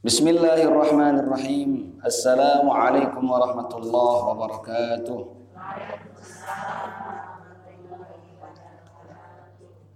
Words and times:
بسم 0.00 0.28
الله 0.28 0.64
الرحمن 0.64 1.16
الرحيم 1.28 2.00
السلام 2.00 2.64
عليكم 2.70 3.20
ورحمة 3.30 3.68
الله 3.76 4.16
وبركاته 4.32 5.18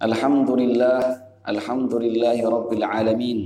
الحمد 0.05 0.51
لله 0.51 1.01
الحمد 1.49 1.93
لله 1.95 2.37
رب 2.37 2.71
العالمين 2.73 3.39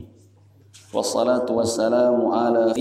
والصلاة 0.94 1.46
والسلام 1.46 2.26
على 2.26 2.75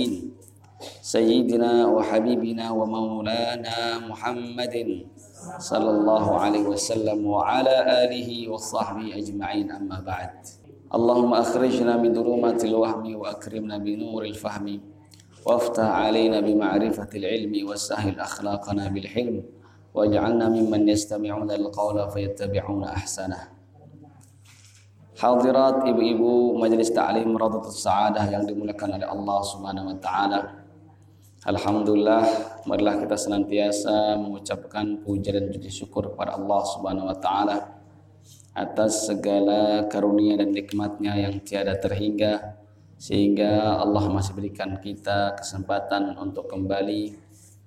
سيدنا 1.01 1.85
وحبيبنا 1.85 2.65
ومولانا 2.71 3.77
محمد 4.09 4.75
صلى 5.61 5.89
الله 6.01 6.25
عليه 6.39 6.65
وسلم 6.65 7.19
وعلى 7.27 7.75
آله 8.09 8.29
وصحبه 8.49 9.05
أجمعين 9.21 9.69
أما 9.71 10.01
بعد 10.01 10.66
اللهم 10.92 11.34
أخرجنا 11.34 11.96
من 11.96 12.14
ظلمات 12.14 12.64
الوهم 12.64 13.16
وأكرمنا 13.16 13.78
بنور 13.78 14.22
الفهم 14.24 14.80
وافتح 15.46 15.84
علينا 15.84 16.40
بمعرفة 16.40 17.08
العلم 17.14 17.68
وسهل 17.68 18.20
أخلاقنا 18.20 18.88
بالحلم 18.88 19.42
واجعلنا 19.94 20.48
ممن 20.48 20.88
يستمعون 20.88 21.50
القول 21.50 22.10
فيتبعون 22.10 22.84
أحسنه 22.84 23.40
Hadirat 25.22 25.86
ibu-ibu 25.86 26.58
majelis 26.58 26.90
ta'lim 26.90 27.30
Radhatus 27.38 27.78
Sa'adah 27.86 28.26
yang 28.26 28.42
dimuliakan 28.42 28.98
oleh 28.98 29.06
Allah 29.06 29.38
Subhanahu 29.46 29.94
wa 29.94 29.96
taala. 30.02 30.66
Alhamdulillah, 31.46 32.26
marilah 32.66 32.98
kita 32.98 33.14
senantiasa 33.14 34.18
mengucapkan 34.18 34.98
puja 35.06 35.30
dan 35.30 35.46
puji 35.46 35.70
syukur 35.70 36.10
kepada 36.10 36.34
Allah 36.34 36.60
Subhanahu 36.66 37.06
wa 37.06 37.14
taala 37.22 37.75
atas 38.57 39.05
segala 39.05 39.85
karunia 39.85 40.41
dan 40.41 40.49
nikmatnya 40.49 41.13
yang 41.13 41.37
tiada 41.45 41.77
terhingga 41.77 42.57
sehingga 42.97 43.77
Allah 43.77 44.09
masih 44.09 44.33
berikan 44.33 44.81
kita 44.81 45.37
kesempatan 45.37 46.17
untuk 46.17 46.49
kembali 46.49 47.13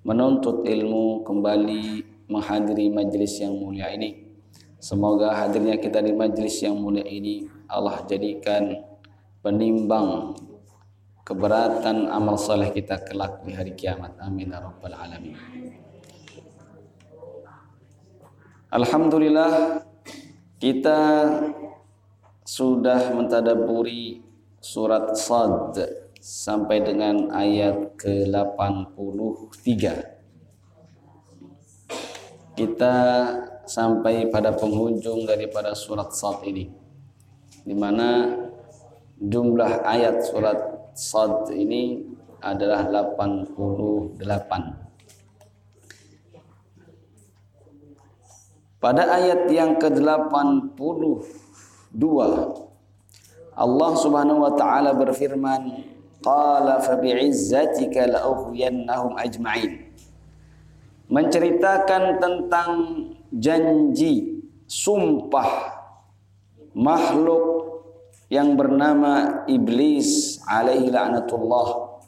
menuntut 0.03 0.67
ilmu 0.67 1.23
kembali 1.23 1.83
menghadiri 2.27 2.91
majelis 2.91 3.39
yang 3.39 3.55
mulia 3.55 3.87
ini. 3.95 4.35
Semoga 4.81 5.31
hadirnya 5.31 5.79
kita 5.79 6.03
di 6.03 6.11
majelis 6.11 6.59
yang 6.59 6.75
mulia 6.75 7.07
ini 7.07 7.47
Allah 7.71 8.03
jadikan 8.03 8.75
penimbang 9.39 10.35
keberatan 11.23 12.11
amal 12.11 12.35
soleh 12.35 12.67
kita 12.75 12.99
kelak 13.07 13.39
di 13.47 13.55
hari 13.55 13.71
kiamat. 13.71 14.19
Amin 14.19 14.51
ya 14.51 14.59
rabbal 14.59 14.99
alamin. 14.99 15.39
Alhamdulillah 18.71 19.83
kita 20.61 21.25
sudah 22.45 23.17
mentadaburi 23.17 24.21
surat 24.61 25.17
Sad 25.17 25.73
sampai 26.21 26.85
dengan 26.85 27.33
ayat 27.33 27.97
ke-83. 27.97 29.73
Kita 32.53 32.95
sampai 33.65 34.29
pada 34.29 34.53
penghujung 34.53 35.25
daripada 35.25 35.73
surat 35.73 36.13
Sad 36.13 36.45
ini. 36.45 36.69
Di 37.65 37.73
mana 37.73 38.29
jumlah 39.17 39.81
ayat 39.81 40.21
surat 40.29 40.61
Sad 40.93 41.49
ini 41.57 42.05
adalah 42.37 42.85
88. 43.17 44.90
Pada 48.81 49.05
ayat 49.13 49.45
yang 49.53 49.77
ke-82 49.77 50.81
Allah 53.53 53.91
Subhanahu 53.93 54.41
wa 54.41 54.57
taala 54.57 54.97
berfirman 54.97 55.85
qala 56.25 56.81
fa 56.81 56.97
bi'izzatika 56.97 58.09
la'ughwiyannahum 58.09 59.21
ajma'in. 59.21 59.85
Menceritakan 61.13 62.17
tentang 62.17 62.71
janji 63.29 64.41
sumpah 64.65 65.77
makhluk 66.73 67.45
yang 68.33 68.57
bernama 68.57 69.45
iblis 69.45 70.41
alaihi 70.49 70.89
la'natullah. 70.89 72.01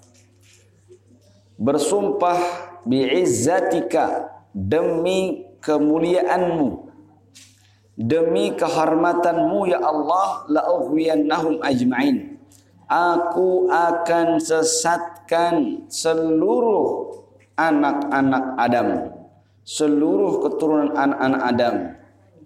Bersumpah 1.62 2.40
bi'izzatika 2.88 4.34
demi 4.58 5.53
kemuliaanmu. 5.64 6.92
Demi 7.94 8.52
kehormatanmu 8.58 9.70
ya 9.70 9.80
Allah 9.80 10.44
la'ughwiyannahum 10.52 11.64
ajma'in. 11.64 12.36
Aku 12.90 13.72
akan 13.72 14.44
sesatkan 14.44 15.88
seluruh 15.88 17.16
anak-anak 17.56 18.44
Adam. 18.60 18.90
Seluruh 19.64 20.44
keturunan 20.44 20.92
anak-anak 20.94 21.42
Adam. 21.48 21.76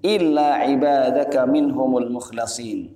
Illa 0.05 0.61
ibadaka 0.69 1.49
minhumul 1.49 2.11
mukhlasin. 2.13 2.93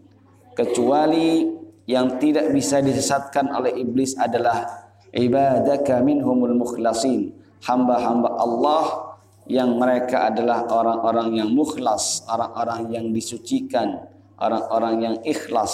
Kecuali 0.54 1.50
yang 1.90 2.22
tidak 2.22 2.54
bisa 2.54 2.84
disesatkan 2.84 3.50
oleh 3.52 3.74
iblis 3.80 4.14
adalah 4.20 4.92
ibadaka 5.16 6.04
minhumul 6.04 6.54
mukhlasin. 6.54 7.34
Hamba-hamba 7.66 8.38
Allah 8.38 9.11
yang 9.50 9.78
mereka 9.78 10.30
adalah 10.30 10.68
orang-orang 10.70 11.42
yang 11.42 11.50
mukhlas, 11.50 12.22
orang-orang 12.30 12.94
yang 12.94 13.06
disucikan, 13.10 14.06
orang-orang 14.38 14.96
yang 15.02 15.16
ikhlas, 15.26 15.74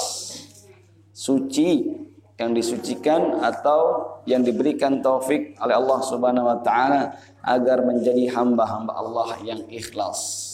suci 1.11 1.97
yang 2.37 2.53
disucikan 2.53 3.41
atau 3.41 4.13
yang 4.29 4.45
diberikan 4.45 5.01
taufik 5.01 5.57
oleh 5.57 5.73
Allah 5.73 5.99
Subhanahu 6.05 6.45
wa 6.45 6.61
taala 6.61 7.17
agar 7.41 7.81
menjadi 7.81 8.29
hamba-hamba 8.29 8.93
Allah 8.93 9.41
yang 9.41 9.65
ikhlas. 9.73 10.45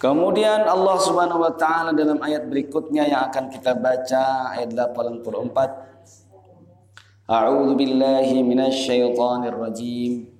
Kemudian 0.00 0.64
Allah 0.66 0.96
Subhanahu 0.98 1.44
wa 1.44 1.52
taala 1.54 1.92
dalam 1.92 2.18
ayat 2.24 2.48
berikutnya 2.48 3.06
yang 3.06 3.28
akan 3.28 3.52
kita 3.52 3.76
baca 3.76 4.50
ayat 4.56 4.72
84 4.74 5.92
A'udzu 7.22 7.78
billahi 7.78 8.42
minasy 8.42 8.90
syaithanir 8.90 9.54
rajim 9.54 10.31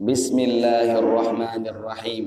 بسم 0.00 0.36
الله 0.38 0.88
الرحمن 0.98 1.64
الرحيم 1.66 2.24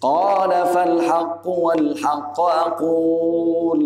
قال 0.00 0.52
فالحق 0.66 1.46
والحق 1.48 2.38
أقول 2.40 3.82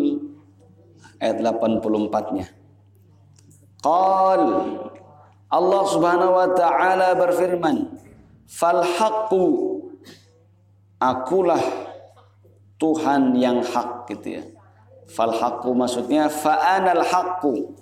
ayat 1.23 1.39
84-nya 1.39 2.47
Qal 3.83 4.43
Allah 5.53 5.83
Subhanahu 5.87 6.33
wa 6.35 6.49
taala 6.55 7.15
berfirman 7.15 7.99
fal 8.47 8.83
haqqu 8.83 9.47
akulah 10.99 11.63
Tuhan 12.79 13.39
yang 13.39 13.63
hak 13.63 14.11
gitu 14.11 14.39
ya 14.39 14.43
fal 15.07 15.31
haqqu 15.35 15.71
maksudnya 15.75 16.27
fa 16.27 16.79
anal 16.79 17.03
haqqu 17.07 17.75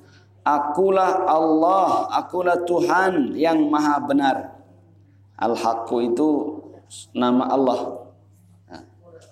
Akulah 0.46 1.26
Allah, 1.26 2.06
akulah 2.14 2.62
Tuhan 2.70 3.34
yang 3.34 3.66
maha 3.66 3.98
benar. 4.06 4.62
Al-Haqqu 5.42 6.14
itu 6.14 6.30
nama 7.18 7.50
Allah. 7.50 8.06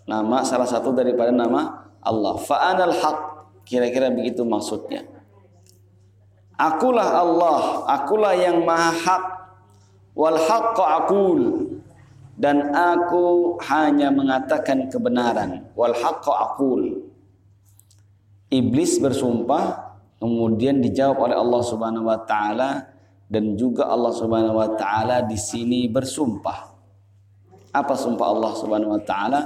Nama 0.04 0.44
salah 0.44 0.68
satu 0.68 0.92
daripada 0.92 1.30
nama 1.30 1.88
Allah. 2.04 2.36
Fa'anal 2.42 2.98
haq. 2.98 3.18
Kira-kira 3.64 4.12
begitu 4.12 4.44
maksudnya. 4.44 5.08
Akulah 6.60 7.24
Allah, 7.24 7.88
akulah 7.88 8.34
yang 8.36 8.66
maha 8.68 8.92
hak. 8.92 9.24
Wal 10.18 10.36
haqqu 10.36 10.84
akul. 10.84 11.40
Dan 12.34 12.74
aku 12.74 13.56
hanya 13.70 14.10
mengatakan 14.12 14.92
kebenaran. 14.92 15.70
Wal 15.78 15.96
haqqu 15.96 16.32
akul. 16.34 16.82
Iblis 18.52 19.00
bersumpah 19.00 19.83
kemudian 20.24 20.80
dijawab 20.80 21.20
oleh 21.28 21.36
Allah 21.36 21.62
Subhanahu 21.68 22.08
wa 22.08 22.24
taala 22.24 22.88
dan 23.28 23.60
juga 23.60 23.92
Allah 23.92 24.16
Subhanahu 24.16 24.56
wa 24.56 24.72
taala 24.80 25.20
di 25.28 25.36
sini 25.36 25.92
bersumpah. 25.92 26.72
Apa 27.76 27.92
sumpah 27.92 28.32
Allah 28.32 28.52
Subhanahu 28.56 28.96
wa 28.96 29.04
taala? 29.04 29.42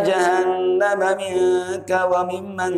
Jahannama 0.00 1.12
minka 1.20 2.08
wa 2.08 2.24
mimman 2.24 2.74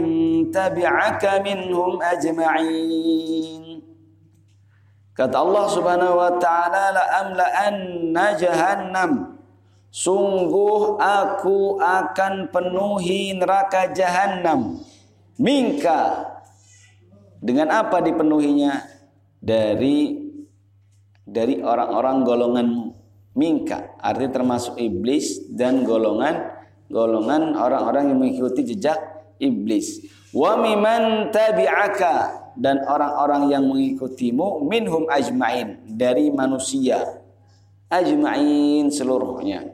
tabi'aka 0.51 1.39
minhum 1.47 2.03
ajma'in. 2.03 3.79
Kata 5.15 5.37
Allah 5.39 5.65
Subhanahu 5.71 6.19
wa 6.19 6.35
taala 6.43 6.91
la 6.91 7.05
amla'anna 7.23 8.35
jahannam 8.35 9.34
Sungguh 9.95 10.99
aku 10.99 11.79
akan 11.79 12.51
penuhi 12.51 13.31
neraka 13.39 13.95
jahanam. 13.95 14.83
Mingka. 15.39 16.35
Dengan 17.39 17.71
apa 17.71 18.03
dipenuhinya? 18.03 18.83
Dari 19.39 20.19
dari 21.23 21.63
orang-orang 21.63 22.27
golongan 22.27 22.67
mingka. 23.39 23.95
Artinya 24.03 24.43
termasuk 24.43 24.75
iblis 24.83 25.47
dan 25.55 25.87
golongan 25.87 26.43
golongan 26.91 27.55
orang-orang 27.55 28.11
yang 28.11 28.19
mengikuti 28.19 28.67
jejak 28.75 28.99
iblis. 29.39 30.11
Wa 30.35 30.59
miman 30.59 31.31
tabi'aka 31.31 32.51
dan 32.59 32.83
orang-orang 32.83 33.47
yang 33.47 33.63
mengikutimu 33.71 34.67
minhum 34.67 35.07
ajmain 35.07 35.87
dari 35.87 36.35
manusia 36.35 37.23
ajmain 37.95 38.91
seluruhnya. 38.91 39.74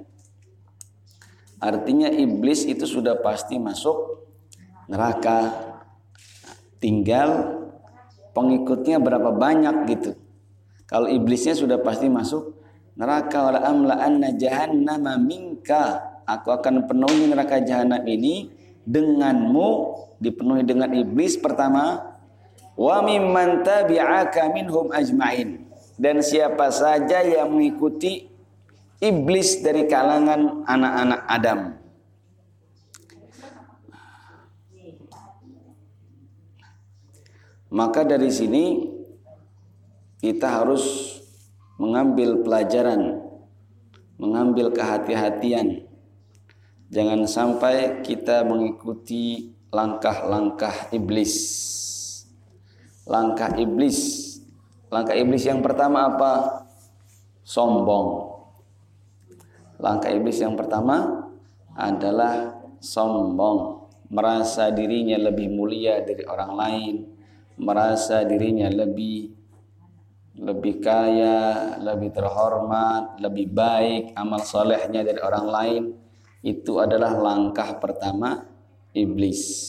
Artinya 1.61 2.09
iblis 2.09 2.65
itu 2.65 2.89
sudah 2.89 3.21
pasti 3.21 3.61
masuk 3.61 4.25
neraka. 4.89 5.53
Tinggal 6.81 7.61
pengikutnya 8.33 8.97
berapa 8.97 9.29
banyak 9.37 9.77
gitu. 9.93 10.17
Kalau 10.89 11.07
iblisnya 11.07 11.53
sudah 11.53 11.79
pasti 11.85 12.09
masuk 12.09 12.57
neraka 12.97 13.53
wala 13.53 14.29
jahannama 14.35 15.21
minka. 15.21 16.17
Aku 16.25 16.49
akan 16.49 16.89
penuhi 16.89 17.29
neraka 17.29 17.61
jahanam 17.61 18.01
ini 18.09 18.49
denganmu 18.89 19.69
dipenuhi 20.17 20.65
dengan 20.65 20.91
iblis 20.97 21.37
pertama 21.37 22.17
wa 22.81 22.97
mimman 23.05 23.61
tabi'aka 23.61 24.49
minhum 24.57 24.89
ajmain 24.95 25.69
dan 26.01 26.25
siapa 26.25 26.73
saja 26.73 27.21
yang 27.21 27.53
mengikuti 27.53 28.30
iblis 29.01 29.65
dari 29.65 29.89
kalangan 29.89 30.63
anak-anak 30.69 31.21
Adam 31.27 31.61
maka 37.73 38.01
dari 38.07 38.31
sini 38.31 38.65
kita 40.21 40.61
harus 40.63 41.17
mengambil 41.81 42.45
pelajaran 42.45 43.25
mengambil 44.21 44.69
kehati-hatian 44.71 45.89
jangan 46.93 47.25
sampai 47.25 48.05
kita 48.05 48.45
mengikuti 48.45 49.57
langkah-langkah 49.71 50.91
iblis. 50.91 51.35
Langkah 53.07 53.55
iblis. 53.59 53.99
Langkah 54.91 55.15
iblis 55.15 55.47
yang 55.47 55.63
pertama 55.63 56.11
apa? 56.11 56.67
Sombong. 57.47 58.30
Langkah 59.81 60.13
iblis 60.13 60.39
yang 60.45 60.55
pertama 60.55 61.25
adalah 61.73 62.61
sombong, 62.81 63.89
merasa 64.13 64.69
dirinya 64.69 65.17
lebih 65.17 65.49
mulia 65.49 66.05
dari 66.05 66.25
orang 66.29 66.53
lain, 66.53 66.95
merasa 67.57 68.25
dirinya 68.29 68.69
lebih 68.69 69.41
lebih 70.41 70.81
kaya, 70.81 71.77
lebih 71.85 72.17
terhormat, 72.17 73.21
lebih 73.21 73.53
baik 73.53 74.17
amal 74.17 74.41
solehnya 74.41 75.05
dari 75.05 75.21
orang 75.21 75.47
lain. 75.49 75.83
Itu 76.41 76.81
adalah 76.81 77.13
langkah 77.13 77.77
pertama 77.77 78.49
iblis. 78.97 79.69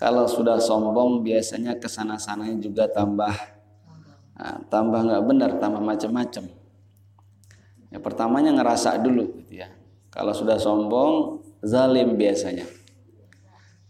Kalau 0.00 0.24
sudah 0.24 0.56
sombong 0.56 1.20
biasanya 1.20 1.76
ke 1.76 1.84
sana 1.84 2.16
sananya 2.16 2.56
juga 2.56 2.88
tambah 2.88 3.36
nah, 4.32 4.56
tambah 4.72 5.00
nggak 5.04 5.24
benar, 5.28 5.50
tambah 5.60 5.82
macam-macam. 5.84 6.59
Ya 7.90 7.98
pertamanya 7.98 8.54
ngerasa 8.54 8.98
dulu 9.02 9.42
gitu 9.42 9.62
ya. 9.62 9.68
Kalau 10.10 10.34
sudah 10.34 10.58
sombong 10.58 11.42
zalim 11.62 12.14
biasanya. 12.14 12.66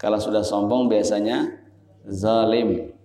Kalau 0.00 0.16
sudah 0.16 0.40
sombong 0.40 0.88
biasanya 0.88 1.48
zalim. 2.08 2.96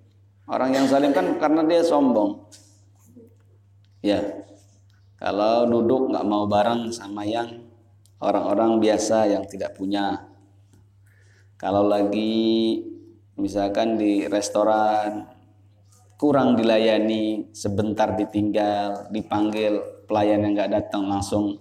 Orang 0.47 0.71
yang 0.71 0.88
zalim 0.88 1.12
kan 1.12 1.36
karena 1.36 1.68
dia 1.68 1.83
sombong. 1.83 2.47
Ya. 4.00 4.24
Kalau 5.19 5.68
duduk 5.68 6.12
nggak 6.12 6.27
mau 6.27 6.47
bareng 6.47 6.92
sama 6.92 7.24
yang 7.24 7.63
orang-orang 8.19 8.80
biasa 8.80 9.31
yang 9.31 9.44
tidak 9.48 9.75
punya 9.75 10.36
kalau 11.56 11.88
lagi 11.88 12.83
misalkan 13.39 13.95
di 13.95 14.27
restoran 14.27 15.24
kurang 16.19 16.56
dilayani, 16.59 17.51
sebentar 17.56 18.12
ditinggal, 18.15 19.07
dipanggil 19.12 19.80
pelayan 20.05 20.45
yang 20.45 20.53
nggak 20.55 20.71
datang 20.71 21.09
langsung 21.09 21.59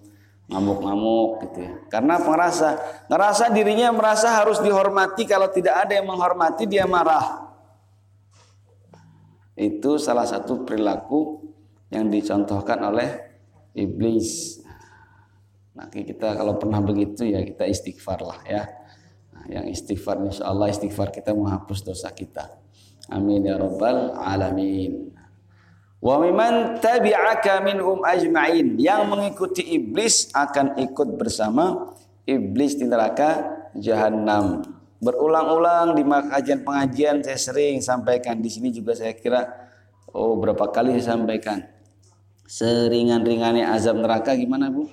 ngamuk-ngamuk 0.48 1.42
gitu 1.48 1.58
ya. 1.64 1.72
Karena 1.88 2.20
merasa 2.20 2.76
ngerasa 3.08 3.50
dirinya 3.50 3.90
merasa 3.90 4.32
harus 4.36 4.60
dihormati 4.60 5.24
kalau 5.24 5.48
tidak 5.48 5.88
ada 5.88 5.96
yang 5.96 6.06
menghormati 6.08 6.68
dia 6.68 6.84
marah. 6.84 7.48
Itu 9.56 9.96
salah 9.96 10.28
satu 10.28 10.66
perilaku 10.66 11.40
yang 11.88 12.10
dicontohkan 12.10 12.80
oleh 12.84 13.08
iblis. 13.72 14.60
Nah, 15.74 15.90
kita 15.90 16.38
kalau 16.38 16.54
pernah 16.54 16.78
begitu 16.78 17.26
ya 17.26 17.42
kita 17.42 17.66
istighfar 17.66 18.22
lah 18.22 18.38
ya 18.46 18.62
yang 19.48 19.68
istighfar 19.68 20.20
insya 20.24 20.48
Allah 20.48 20.72
istighfar 20.72 21.12
kita 21.12 21.36
menghapus 21.36 21.84
dosa 21.84 22.08
kita 22.12 22.48
amin 23.12 23.44
ya 23.44 23.60
rabbal 23.60 24.16
alamin 24.16 25.12
wa 26.04 26.20
miman 26.20 26.76
tabi'aka 26.84 27.64
minhum 27.64 28.04
ajma'in. 28.04 28.76
Yang 28.76 29.02
mengikuti 29.08 29.62
iblis 29.64 30.28
akan 30.36 30.76
ikut 30.76 31.16
bersama 31.16 31.96
iblis 32.28 32.76
di 32.76 32.84
neraka 32.84 33.48
jahanam 33.72 34.60
berulang-ulang 35.04 35.92
di 35.96 36.04
pengajian-pengajian 36.04 37.24
saya 37.24 37.40
sering 37.40 37.80
sampaikan. 37.80 38.40
Di 38.40 38.52
sini 38.52 38.68
juga 38.68 38.92
saya 38.92 39.16
kira 39.16 39.48
oh 40.12 40.36
berapa 40.36 40.68
kali 40.68 40.96
saya 41.00 41.16
sampaikan. 41.16 41.64
Seringan-ringannya 42.44 43.64
azab 43.68 44.00
neraka 44.00 44.36
gimana 44.36 44.68
Bu? 44.68 44.88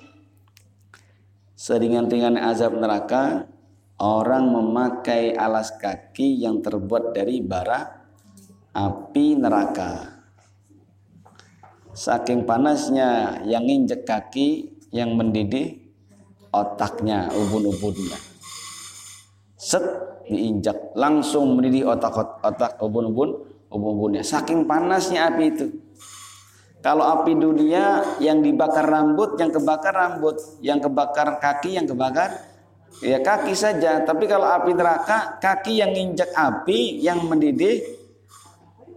Seringan-ringannya 1.56 2.40
azab 2.40 2.76
neraka 2.76 3.44
orang 4.00 4.52
memakai 4.52 5.36
alas 5.36 5.76
kaki 5.76 6.42
yang 6.42 6.64
terbuat 6.64 7.12
dari 7.12 7.44
bara 7.44 8.02
api 8.72 9.36
neraka. 9.36 10.11
Saking 11.92 12.48
panasnya 12.48 13.40
yang 13.44 13.68
injek 13.68 14.08
kaki 14.08 14.80
yang 14.96 15.12
mendidih 15.12 15.76
otaknya, 16.48 17.28
ubun-ubunnya. 17.36 18.16
Set 19.60 19.84
diinjak 20.24 20.96
langsung 20.96 21.60
mendidih 21.60 21.92
otak 21.92 22.40
otak 22.40 22.80
ubun-ubun 22.80 23.44
ubun-ubunnya. 23.68 24.24
Saking 24.24 24.64
panasnya 24.64 25.28
api 25.28 25.44
itu. 25.52 25.66
Kalau 26.80 27.06
api 27.06 27.36
dunia 27.36 28.18
yang 28.18 28.40
dibakar 28.40 28.88
rambut, 28.88 29.38
yang 29.38 29.52
kebakar 29.52 29.94
rambut, 29.94 30.40
yang 30.64 30.82
kebakar 30.82 31.38
kaki, 31.38 31.78
yang 31.78 31.86
kebakar 31.86 32.52
ya 33.00 33.24
kaki 33.24 33.56
saja 33.56 34.04
tapi 34.04 34.28
kalau 34.28 34.44
api 34.44 34.76
neraka 34.76 35.40
kaki 35.40 35.80
yang 35.80 35.96
injak 35.96 36.28
api 36.36 37.00
yang 37.00 37.24
mendidih 37.24 37.80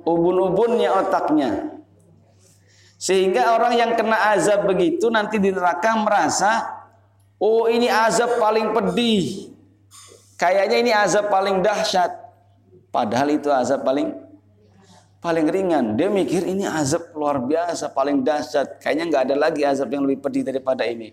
ubun-ubunnya 0.04 0.92
otaknya 0.92 1.75
sehingga 2.96 3.60
orang 3.60 3.76
yang 3.76 3.92
kena 4.00 4.36
azab 4.36 4.66
begitu 4.66 5.12
nanti 5.12 5.36
di 5.36 5.52
neraka 5.52 5.94
merasa 6.00 6.64
oh 7.40 7.68
ini 7.68 7.92
azab 7.92 8.40
paling 8.40 8.72
pedih. 8.72 9.52
Kayaknya 10.36 10.78
ini 10.80 10.92
azab 10.92 11.32
paling 11.32 11.64
dahsyat. 11.64 12.12
Padahal 12.92 13.36
itu 13.36 13.52
azab 13.52 13.84
paling 13.84 14.16
paling 15.20 15.48
ringan. 15.48 16.00
Dia 16.00 16.08
mikir 16.08 16.48
ini 16.48 16.64
azab 16.64 17.12
luar 17.16 17.44
biasa 17.44 17.92
paling 17.92 18.24
dahsyat. 18.24 18.80
Kayaknya 18.80 19.04
nggak 19.12 19.24
ada 19.32 19.36
lagi 19.36 19.62
azab 19.68 19.92
yang 19.92 20.08
lebih 20.08 20.24
pedih 20.24 20.44
daripada 20.48 20.88
ini. 20.88 21.12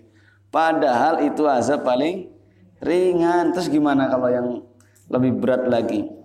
Padahal 0.55 1.27
itu 1.27 1.47
azab 1.51 1.83
paling 1.83 2.31
ringan. 2.79 3.51
Terus 3.51 3.67
gimana 3.67 4.07
kalau 4.07 4.31
yang 4.31 4.63
lebih 5.11 5.35
berat 5.39 5.67
lagi 5.67 6.22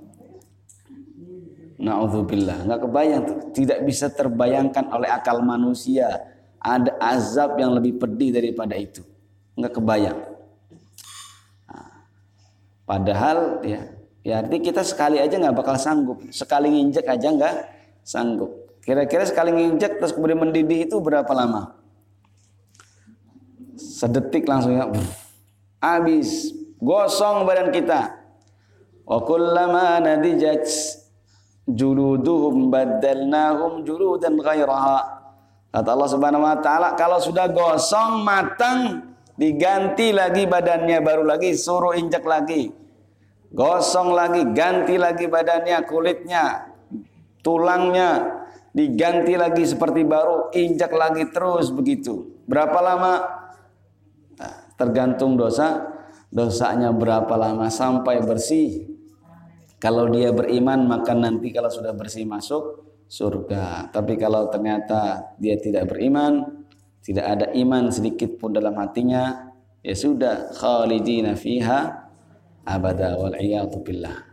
Na'udzubillah. 1.77 2.65
Nggak 2.65 2.81
kebayang 2.89 3.23
tidak 3.53 3.79
bisa 3.85 4.09
terbayangkan 4.09 4.89
oleh 4.89 5.09
akal 5.13 5.45
manusia 5.45 6.25
ada 6.57 6.97
azab 6.97 7.53
yang 7.61 7.77
lebih 7.77 8.01
pedih 8.01 8.33
daripada 8.33 8.73
itu. 8.73 9.05
Nggak 9.53 9.77
kebayang. 9.77 10.19
Nah, 11.69 11.89
padahal 12.81 13.61
ya 13.61 13.93
ya 14.25 14.41
arti 14.41 14.57
kita 14.57 14.81
sekali 14.81 15.21
aja 15.21 15.37
nggak 15.37 15.53
bakal 15.53 15.77
sanggup. 15.77 16.25
Sekali 16.33 16.73
nginjek 16.73 17.05
aja 17.05 17.27
nggak 17.29 17.55
sanggup. 18.01 18.81
Kira-kira 18.81 19.29
sekali 19.29 19.53
nginjek 19.53 20.01
terus 20.01 20.17
kemudian 20.17 20.41
mendidih 20.41 20.89
itu 20.89 20.97
berapa 20.97 21.29
lama? 21.29 21.77
Sedetik 23.77 24.49
langsung 24.49 24.73
ya. 24.73 24.89
Habis. 25.77 26.57
Gosong 26.77 27.45
badan 27.45 27.69
kita. 27.69 28.17
Wa 29.05 29.17
kullama 29.25 30.01
nadijat 30.01 30.65
juluduhum 31.67 32.71
badalnahum 32.71 33.83
juludan 33.83 34.39
ghairaha. 34.39 35.19
Kata 35.67 35.89
Allah 35.93 36.09
Subhanahu 36.09 36.47
wa 36.47 36.57
taala 36.63 36.95
kalau 36.95 37.19
sudah 37.19 37.51
gosong 37.51 38.23
matang 38.23 39.03
diganti 39.35 40.15
lagi 40.15 40.47
badannya 40.47 41.03
baru 41.03 41.27
lagi 41.27 41.53
suruh 41.53 41.93
injak 41.93 42.23
lagi. 42.23 42.71
Gosong 43.51 44.11
lagi 44.11 44.43
ganti 44.51 44.99
lagi 44.99 45.27
badannya 45.27 45.79
kulitnya 45.87 46.75
tulangnya 47.47 48.43
diganti 48.75 49.39
lagi 49.39 49.63
seperti 49.63 50.03
baru 50.03 50.51
injak 50.51 50.91
lagi 50.91 51.31
terus 51.31 51.71
begitu. 51.71 52.43
Berapa 52.43 52.79
lama? 52.83 53.13
Tergantung 54.75 55.39
dosa. 55.39 55.95
Dosanya 56.27 56.91
berapa 56.91 57.39
lama 57.39 57.71
sampai 57.71 58.19
bersih. 58.19 58.96
Kalau 59.82 60.06
dia 60.06 60.30
beriman 60.30 60.86
maka 60.86 61.10
nanti 61.10 61.50
kalau 61.50 61.66
sudah 61.66 61.90
bersih 61.90 62.22
masuk 62.22 62.86
surga. 63.10 63.90
Tapi 63.90 64.14
kalau 64.16 64.46
ternyata 64.48 65.34
dia 65.36 65.58
tidak 65.58 65.90
beriman, 65.90 66.64
tidak 67.02 67.26
ada 67.26 67.46
iman 67.52 67.90
sedikit 67.90 68.38
pun 68.38 68.54
dalam 68.54 68.78
hatinya, 68.78 69.52
ya 69.82 69.92
sudah 69.92 70.54
khalidina 70.54 71.34
fiha 71.34 72.08
abada 72.62 73.18
wal 73.18 73.34
billah. 73.82 74.32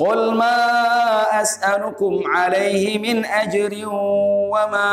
قل 0.00 0.32
ما 0.32 0.56
أسألكم 1.44 2.24
عليه 2.24 2.98
من 2.98 3.20
أجر 3.24 3.84
وما 4.48 4.92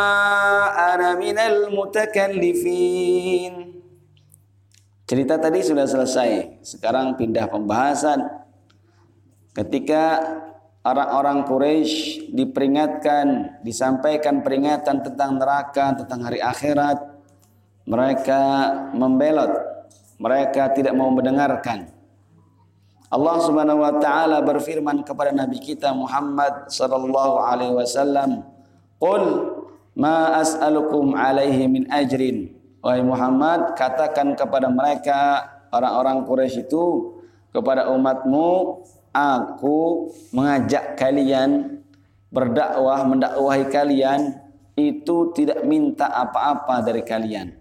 أنا 0.93 1.15
من 1.15 1.39
المتكلفين 1.39 2.73
Cerita 5.12 5.36
tadi 5.36 5.60
sudah 5.60 5.84
selesai. 5.84 6.64
Sekarang 6.64 7.12
pindah 7.20 7.44
pembahasan. 7.52 8.32
Ketika 9.52 10.24
orang-orang 10.80 11.44
Quraisy 11.44 12.32
diperingatkan, 12.32 13.60
disampaikan 13.60 14.40
peringatan 14.40 15.04
tentang 15.04 15.36
neraka, 15.36 15.92
tentang 16.00 16.24
hari 16.24 16.40
akhirat, 16.40 16.96
mereka 17.84 18.40
membelot. 18.96 19.52
Mereka 20.16 20.72
tidak 20.80 20.96
mau 20.96 21.12
mendengarkan. 21.12 21.92
Allah 23.12 23.36
Subhanahu 23.44 23.84
wa 23.84 24.00
taala 24.00 24.40
berfirman 24.40 25.04
kepada 25.04 25.28
nabi 25.28 25.60
kita 25.60 25.92
Muhammad 25.92 26.72
sallallahu 26.72 27.36
alaihi 27.36 27.76
wasallam, 27.76 28.48
"Qul 28.96 29.44
ma 29.92 30.40
as'alukum 30.40 31.12
alaihi 31.12 31.68
min 31.68 31.84
ajrin." 31.92 32.61
Wahai 32.82 33.06
Muhammad, 33.06 33.78
katakan 33.78 34.34
kepada 34.34 34.66
mereka 34.66 35.46
orang-orang 35.70 36.26
Quraisy 36.26 36.66
itu 36.66 37.14
kepada 37.54 37.86
umatmu, 37.94 38.82
aku 39.14 40.10
mengajak 40.34 40.98
kalian 40.98 41.78
berdakwah, 42.34 43.06
mendakwahi 43.06 43.70
kalian 43.70 44.34
itu 44.74 45.30
tidak 45.36 45.62
minta 45.62 46.10
apa-apa 46.10 46.82
dari 46.82 47.06
kalian. 47.06 47.54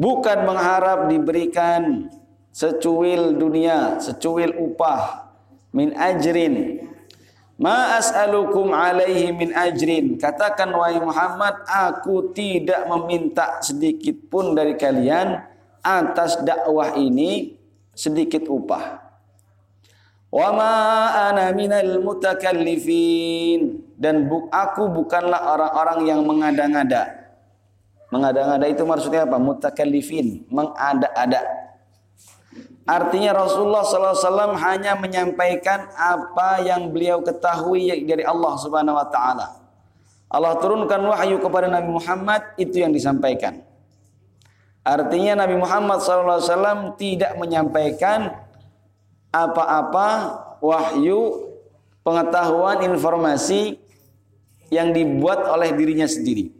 Bukan 0.00 0.38
mengharap 0.42 1.06
diberikan 1.06 2.10
secuil 2.50 3.38
dunia, 3.38 4.02
secuil 4.02 4.56
upah 4.56 5.30
min 5.70 5.94
ajrin. 5.94 6.87
Ma 7.58 7.98
as'alukum 7.98 8.70
alaihi 8.70 9.34
min 9.34 9.50
ajrin. 9.50 10.14
Katakan 10.14 10.70
wahai 10.70 11.02
Muhammad, 11.02 11.66
aku 11.66 12.30
tidak 12.30 12.86
meminta 12.86 13.58
sedikit 13.58 14.14
pun 14.30 14.54
dari 14.54 14.78
kalian 14.78 15.42
atas 15.82 16.38
dakwah 16.46 16.94
ini 16.94 17.58
sedikit 17.98 18.46
upah. 18.46 19.02
Wa 20.30 20.54
ma 20.54 20.72
ana 21.34 21.50
minal 21.50 21.98
mutakallifin 21.98 23.82
dan 23.98 24.30
bu 24.30 24.46
aku 24.54 24.86
bukanlah 24.94 25.58
orang-orang 25.58 26.00
yang 26.06 26.22
mengada-ngada. 26.22 27.26
Mengada-ngada 28.14 28.70
itu 28.70 28.86
maksudnya 28.86 29.26
apa? 29.26 29.34
Mutakallifin, 29.34 30.46
mengada-ada. 30.46 31.42
Artinya 32.88 33.36
Rasulullah 33.36 33.84
SAW 33.84 34.56
hanya 34.56 34.96
menyampaikan 34.96 35.92
apa 35.92 36.64
yang 36.64 36.88
beliau 36.88 37.20
ketahui 37.20 37.92
dari 38.08 38.24
Allah 38.24 38.56
Subhanahu 38.56 38.96
Wa 38.96 39.06
Taala. 39.12 39.48
Allah 40.32 40.56
turunkan 40.56 41.04
wahyu 41.04 41.36
kepada 41.36 41.68
Nabi 41.68 41.92
Muhammad 41.92 42.56
itu 42.56 42.80
yang 42.80 42.88
disampaikan. 42.88 43.60
Artinya 44.80 45.44
Nabi 45.44 45.60
Muhammad 45.60 46.00
SAW 46.00 46.96
tidak 46.96 47.36
menyampaikan 47.36 48.32
apa-apa 49.28 50.08
wahyu, 50.64 51.52
pengetahuan, 52.00 52.88
informasi 52.88 53.76
yang 54.72 54.96
dibuat 54.96 55.44
oleh 55.44 55.76
dirinya 55.76 56.08
sendiri. 56.08 56.56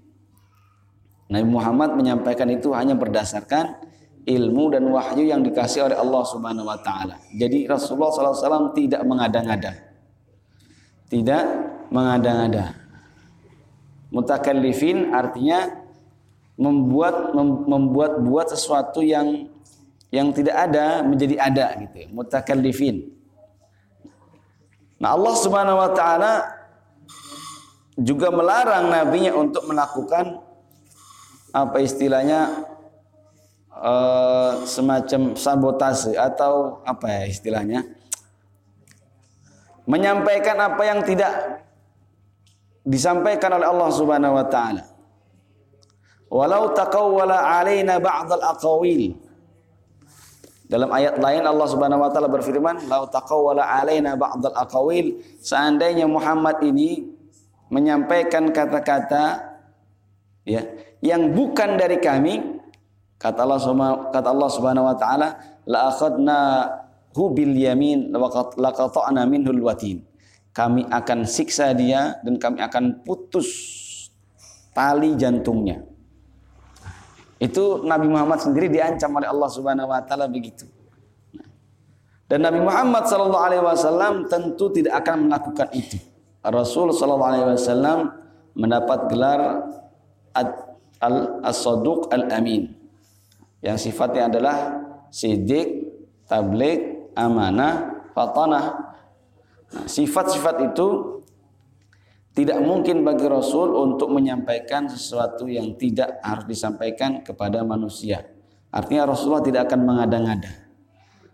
Nabi 1.32 1.48
Muhammad 1.48 1.96
menyampaikan 1.96 2.52
itu 2.52 2.76
hanya 2.76 2.92
berdasarkan 2.92 3.87
ilmu 4.28 4.76
dan 4.76 4.84
wahyu 4.92 5.24
yang 5.24 5.40
dikasih 5.40 5.88
oleh 5.88 5.96
Allah 5.96 6.22
Subhanahu 6.28 6.68
wa 6.68 6.76
taala. 6.76 7.16
Jadi 7.32 7.64
Rasulullah 7.64 8.12
SAW 8.12 8.76
tidak 8.76 9.00
mengada-ngada. 9.08 9.72
Tidak 11.08 11.44
mengada-ngada. 11.88 12.76
Mutakallifin 14.12 15.16
artinya 15.16 15.72
membuat 16.60 17.32
mem, 17.32 17.48
membuat 17.64 18.20
buat 18.20 18.52
sesuatu 18.52 19.00
yang 19.00 19.48
yang 20.12 20.32
tidak 20.32 20.56
ada 20.68 21.00
menjadi 21.00 21.36
ada 21.40 21.66
gitu. 21.80 22.12
Mutakallifin. 22.12 23.08
Nah, 25.00 25.16
Allah 25.16 25.34
Subhanahu 25.36 25.78
wa 25.78 25.90
taala 25.96 26.32
juga 27.96 28.28
melarang 28.28 28.92
nabinya 28.92 29.32
untuk 29.34 29.64
melakukan 29.64 30.44
apa 31.50 31.80
istilahnya 31.80 32.68
uh, 33.78 34.52
semacam 34.66 35.38
sabotase 35.38 36.18
atau 36.18 36.82
apa 36.82 37.06
ya 37.06 37.22
istilahnya 37.30 37.80
menyampaikan 39.88 40.58
apa 40.60 40.82
yang 40.84 41.00
tidak 41.00 41.64
disampaikan 42.84 43.56
oleh 43.56 43.66
Allah 43.68 43.90
Subhanahu 43.92 44.36
wa 44.36 44.46
taala. 44.48 44.84
Walau 46.28 46.76
taqawwala 46.76 47.40
alaina 47.40 47.96
ba'd 47.96 48.28
al-aqawil. 48.28 49.16
Dalam 50.68 50.92
ayat 50.92 51.16
lain 51.16 51.48
Allah 51.48 51.68
Subhanahu 51.72 52.04
wa 52.04 52.12
taala 52.12 52.28
berfirman, 52.28 52.84
"Lau 52.84 53.08
taqawwala 53.08 53.64
alaina 53.64 54.12
ba'd 54.12 54.44
al-aqawil." 54.44 55.24
Seandainya 55.40 56.04
Muhammad 56.04 56.60
ini 56.60 57.08
menyampaikan 57.72 58.52
kata-kata 58.52 59.56
ya 60.44 60.68
yang 61.00 61.32
bukan 61.32 61.80
dari 61.80 61.96
kami, 61.96 62.57
Kata 63.18 63.42
Allah 63.42 63.58
kata 64.14 64.28
Allah 64.30 64.50
Subhanahu 64.50 64.86
wa 64.86 64.94
taala, 64.94 65.28
la 65.66 65.90
akhadna 65.90 66.38
hu 67.18 67.34
bil 67.34 67.50
yamin 67.50 68.14
la 68.14 68.70
qata'na 68.70 69.26
minhul 69.26 69.58
watin. 69.66 70.06
Kami 70.54 70.86
akan 70.86 71.26
siksa 71.26 71.74
dia 71.74 72.22
dan 72.22 72.38
kami 72.38 72.62
akan 72.62 73.02
putus 73.02 73.50
tali 74.70 75.18
jantungnya. 75.18 75.82
Itu 77.42 77.82
Nabi 77.82 78.06
Muhammad 78.06 78.38
sendiri 78.38 78.70
diancam 78.70 79.10
oleh 79.18 79.26
Allah 79.26 79.50
Subhanahu 79.50 79.90
wa 79.90 79.98
taala 80.06 80.30
begitu. 80.30 80.70
Dan 82.30 82.46
Nabi 82.46 82.62
Muhammad 82.62 83.02
sallallahu 83.10 83.44
alaihi 83.50 83.64
wasallam 83.66 84.30
tentu 84.30 84.70
tidak 84.70 85.02
akan 85.02 85.26
melakukan 85.26 85.74
itu. 85.74 85.98
Rasul 86.46 86.94
sallallahu 86.94 87.30
alaihi 87.34 87.46
wasallam 87.50 88.14
mendapat 88.54 89.10
gelar 89.10 89.66
al-as-saduq 91.02 92.14
al-amin 92.14 92.77
yang 93.58 93.78
sifatnya 93.78 94.30
adalah 94.30 94.56
sidik, 95.10 95.88
tablik, 96.28 97.10
amanah, 97.18 98.06
fatanah. 98.14 98.64
Nah, 99.68 99.86
sifat-sifat 99.88 100.72
itu 100.72 101.18
tidak 102.38 102.62
mungkin 102.62 103.02
bagi 103.02 103.26
Rasul 103.26 103.74
untuk 103.74 104.14
menyampaikan 104.14 104.86
sesuatu 104.86 105.50
yang 105.50 105.74
tidak 105.74 106.22
harus 106.22 106.46
disampaikan 106.46 107.26
kepada 107.26 107.66
manusia. 107.66 108.22
Artinya 108.70 109.10
Rasulullah 109.10 109.42
tidak 109.42 109.66
akan 109.66 109.80
mengada-ngada. 109.82 110.52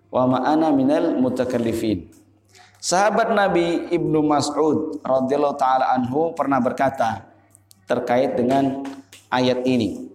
Wa 0.09 0.25
ma'ana 0.25 0.73
minal 0.73 1.19
mutakallifin. 1.21 2.09
Sahabat 2.81 3.37
Nabi 3.37 3.93
Ibnu 3.93 4.25
Mas'ud 4.25 5.01
radhiyallahu 5.05 5.57
taala 5.57 5.93
anhu 5.93 6.33
pernah 6.33 6.61
berkata 6.61 7.27
terkait 7.85 8.37
dengan 8.37 8.85
ayat 9.29 9.65
ini. 9.69 10.14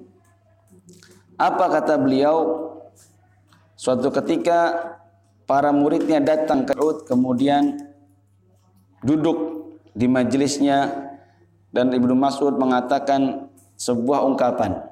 Apa 1.40 1.72
kata 1.72 1.96
beliau? 1.96 2.68
Suatu 3.80 4.12
ketika 4.12 4.76
para 5.48 5.72
muridnya 5.72 6.20
datang 6.20 6.68
ke 6.68 6.76
Uhud 6.76 7.08
kemudian 7.08 7.80
duduk 9.00 9.72
di 9.96 10.04
majelisnya 10.12 11.08
dan 11.72 11.96
Ibnu 11.96 12.12
Mas'ud 12.12 12.60
mengatakan 12.60 13.48
sebuah 13.80 14.28
ungkapan. 14.28 14.84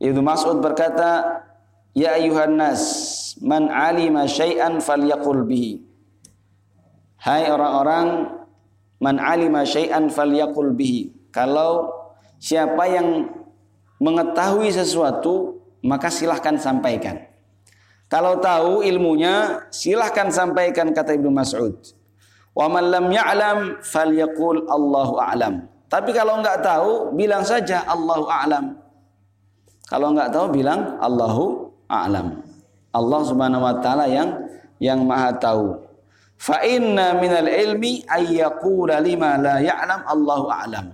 Ibnu 0.00 0.24
Mas'ud 0.24 0.64
berkata, 0.64 1.44
"Ya 1.92 2.16
ayuhan 2.16 2.56
nas, 2.56 2.82
man 3.44 3.68
alima 3.68 4.24
syai'an 4.24 4.80
falyaqul 4.80 5.44
bihi." 5.44 5.84
Hai 7.20 7.52
orang-orang, 7.52 8.32
man 8.96 9.20
alima 9.20 9.68
syai'an 9.68 10.08
falyaqul 10.08 10.72
bihi. 10.72 11.12
Kalau 11.28 11.92
siapa 12.40 12.88
yang 12.88 13.37
mengetahui 13.98 14.70
sesuatu, 14.70 15.62
maka 15.82 16.10
silahkan 16.10 16.54
sampaikan. 16.58 17.28
Kalau 18.08 18.40
tahu 18.40 18.80
ilmunya, 18.80 19.68
silahkan 19.68 20.32
sampaikan 20.32 20.90
kata 20.96 21.12
Ibnu 21.18 21.28
Mas'ud. 21.28 21.76
Wa 22.56 22.66
man 22.66 22.88
lam 22.88 23.06
ya'lam 23.12 23.84
falyaqul 23.84 24.64
Allahu 24.66 25.20
a'lam. 25.20 25.68
Tapi 25.92 26.10
kalau 26.16 26.40
enggak 26.40 26.64
tahu, 26.64 27.12
bilang 27.12 27.44
saja 27.44 27.84
Allahu 27.84 28.26
a'lam. 28.26 28.80
Kalau 29.88 30.12
nggak 30.12 30.32
tahu 30.32 30.46
bilang 30.52 30.96
Allahu 31.00 31.72
a'lam. 31.88 32.44
Allah 32.92 33.20
Subhanahu 33.24 33.64
wa 33.64 33.76
taala 33.80 34.08
yang 34.08 34.36
yang 34.80 35.04
Maha 35.04 35.36
tahu. 35.36 35.80
Fa 36.38 36.62
inna 36.64 37.18
minal 37.18 37.50
ilmi 37.50 38.06
ayyaqula 38.06 39.00
lima 39.04 39.36
la 39.36 39.56
ya'lam 39.60 40.00
Allahu 40.06 40.46
a'lam. 40.48 40.86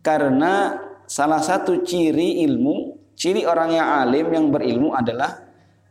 Karena 0.00 0.80
salah 1.10 1.42
satu 1.42 1.82
ciri 1.82 2.46
ilmu, 2.46 2.94
ciri 3.18 3.42
orang 3.42 3.74
yang 3.74 3.88
alim 4.06 4.30
yang 4.30 4.46
berilmu 4.54 4.94
adalah 4.94 5.42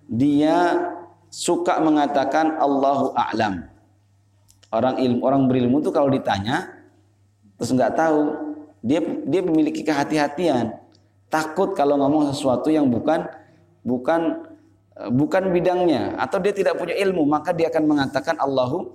dia 0.08 0.80
suka 1.28 1.84
mengatakan 1.84 2.56
Allahu 2.56 3.12
a'lam. 3.12 3.68
Orang 4.72 4.96
ilmu 5.04 5.20
orang 5.28 5.44
berilmu 5.52 5.84
itu 5.84 5.92
kalau 5.92 6.08
ditanya 6.08 6.72
terus 7.60 7.76
nggak 7.76 8.00
tahu, 8.00 8.32
dia 8.80 9.04
dia 9.28 9.42
memiliki 9.44 9.84
kehati-hatian. 9.84 10.80
Takut 11.28 11.76
kalau 11.76 12.00
ngomong 12.00 12.32
sesuatu 12.32 12.72
yang 12.72 12.88
bukan 12.88 13.28
bukan 13.84 14.48
bukan 15.14 15.44
bidangnya 15.52 16.16
atau 16.16 16.40
dia 16.40 16.56
tidak 16.56 16.80
punya 16.80 16.96
ilmu 16.96 17.28
maka 17.28 17.52
dia 17.52 17.68
akan 17.68 17.84
mengatakan 17.86 18.40
Allahu 18.40 18.88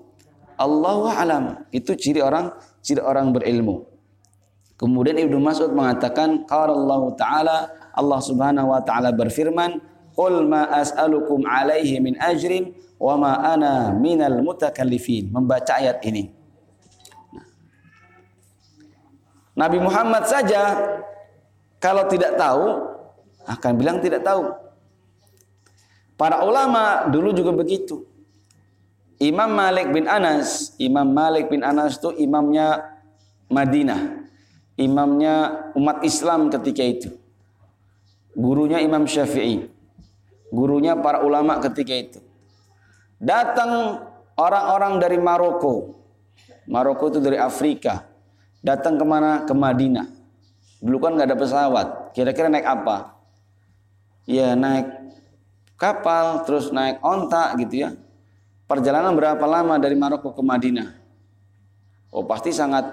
Allahu 0.56 1.04
alam. 1.12 1.68
Itu 1.68 1.92
ciri 1.94 2.24
orang 2.24 2.56
ciri 2.80 3.04
orang 3.04 3.30
berilmu 3.30 3.93
kemudian 4.80 5.18
Ibnu 5.18 5.38
Mas'ud 5.38 5.70
mengatakan 5.72 6.46
qala 6.46 6.74
Allah 6.74 7.02
taala 7.14 7.56
Allah 7.94 8.20
Subhanahu 8.20 8.74
wa 8.74 8.80
taala 8.82 9.14
berfirman 9.14 9.78
qul 10.14 10.46
ma 10.46 10.70
as'alukum 10.70 11.46
alaihi 11.46 11.98
min 11.98 12.14
ajrin 12.18 12.74
wa 12.98 13.18
ma 13.18 13.32
ana 13.54 13.90
minal 13.94 14.38
mutakallifin 14.42 15.30
membaca 15.30 15.78
ayat 15.78 15.98
ini 16.06 16.44
Nabi 19.54 19.78
Muhammad 19.78 20.26
saja 20.26 20.74
kalau 21.78 22.08
tidak 22.08 22.40
tahu, 22.40 22.80
akan 23.44 23.72
bilang 23.76 24.00
tidak 24.00 24.24
tahu. 24.24 24.50
Para 26.16 26.40
ulama 26.40 27.04
dulu 27.12 27.36
juga 27.36 27.52
begitu. 27.52 28.08
Imam 29.20 29.52
Malik 29.52 29.92
bin 29.92 30.08
Anas, 30.08 30.72
Imam 30.80 31.06
Malik 31.06 31.52
bin 31.52 31.60
Anas 31.60 32.00
itu 32.00 32.08
imamnya 32.18 32.82
Madinah. 33.52 34.23
Imamnya 34.74 35.70
umat 35.78 36.02
Islam 36.02 36.50
ketika 36.50 36.82
itu. 36.82 37.10
Gurunya 38.34 38.82
Imam 38.82 39.06
Syafi'i. 39.06 39.70
Gurunya 40.50 40.98
para 40.98 41.22
ulama 41.22 41.62
ketika 41.62 41.94
itu. 41.94 42.18
Datang 43.22 44.02
orang-orang 44.34 44.98
dari 44.98 45.18
Maroko. 45.18 45.94
Maroko 46.66 47.14
itu 47.14 47.22
dari 47.22 47.38
Afrika. 47.38 48.02
Datang 48.64 48.98
ke 48.98 49.04
mana? 49.06 49.46
Ke 49.46 49.54
Madinah 49.54 50.14
Dulu 50.84 51.00
kan 51.00 51.16
nggak 51.16 51.32
ada 51.32 51.38
pesawat. 51.40 51.86
Kira-kira 52.12 52.52
naik 52.52 52.68
apa? 52.68 53.16
Ya 54.28 54.52
naik 54.52 54.84
kapal, 55.80 56.44
terus 56.44 56.68
naik 56.68 57.00
onta 57.00 57.56
gitu 57.56 57.88
ya. 57.88 57.96
Perjalanan 58.68 59.16
berapa 59.16 59.40
lama 59.48 59.80
dari 59.80 59.96
Maroko 59.96 60.36
ke 60.36 60.44
Madinah? 60.44 60.92
Oh 62.12 62.28
pasti 62.28 62.52
sangat 62.52 62.84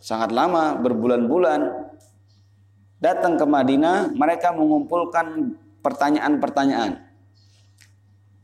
sangat 0.00 0.30
lama, 0.32 0.76
berbulan-bulan. 0.80 1.60
Datang 2.96 3.36
ke 3.36 3.44
Madinah, 3.44 4.16
mereka 4.16 4.56
mengumpulkan 4.56 5.56
pertanyaan-pertanyaan. 5.84 7.04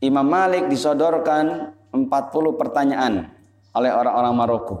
Imam 0.03 0.27
Malik 0.27 0.67
disodorkan 0.67 1.73
40 1.95 2.59
pertanyaan 2.59 3.31
oleh 3.73 3.91
orang-orang 3.91 4.33
Maroko. 4.35 4.77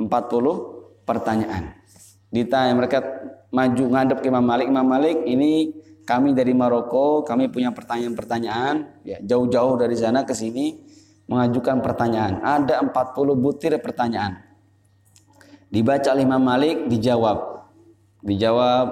40 0.00 1.04
pertanyaan. 1.04 1.76
Ditanya 2.32 2.72
mereka 2.72 2.98
maju 3.52 3.84
ngadep 3.92 4.18
ke 4.24 4.26
Imam 4.28 4.44
Malik, 4.44 4.66
Imam 4.68 4.86
Malik 4.88 5.24
ini 5.28 5.72
kami 6.08 6.32
dari 6.32 6.56
Maroko, 6.56 7.20
kami 7.20 7.52
punya 7.52 7.68
pertanyaan-pertanyaan, 7.68 9.04
ya 9.04 9.20
jauh-jauh 9.20 9.76
dari 9.76 9.92
sana 9.92 10.24
ke 10.24 10.32
sini 10.32 10.80
mengajukan 11.28 11.84
pertanyaan. 11.84 12.40
Ada 12.40 12.80
40 12.80 13.36
butir 13.36 13.76
pertanyaan. 13.84 14.47
Dibaca 15.68 16.16
oleh 16.16 16.24
Imam 16.24 16.40
Malik, 16.40 16.88
dijawab. 16.88 17.68
Dijawab 18.24 18.86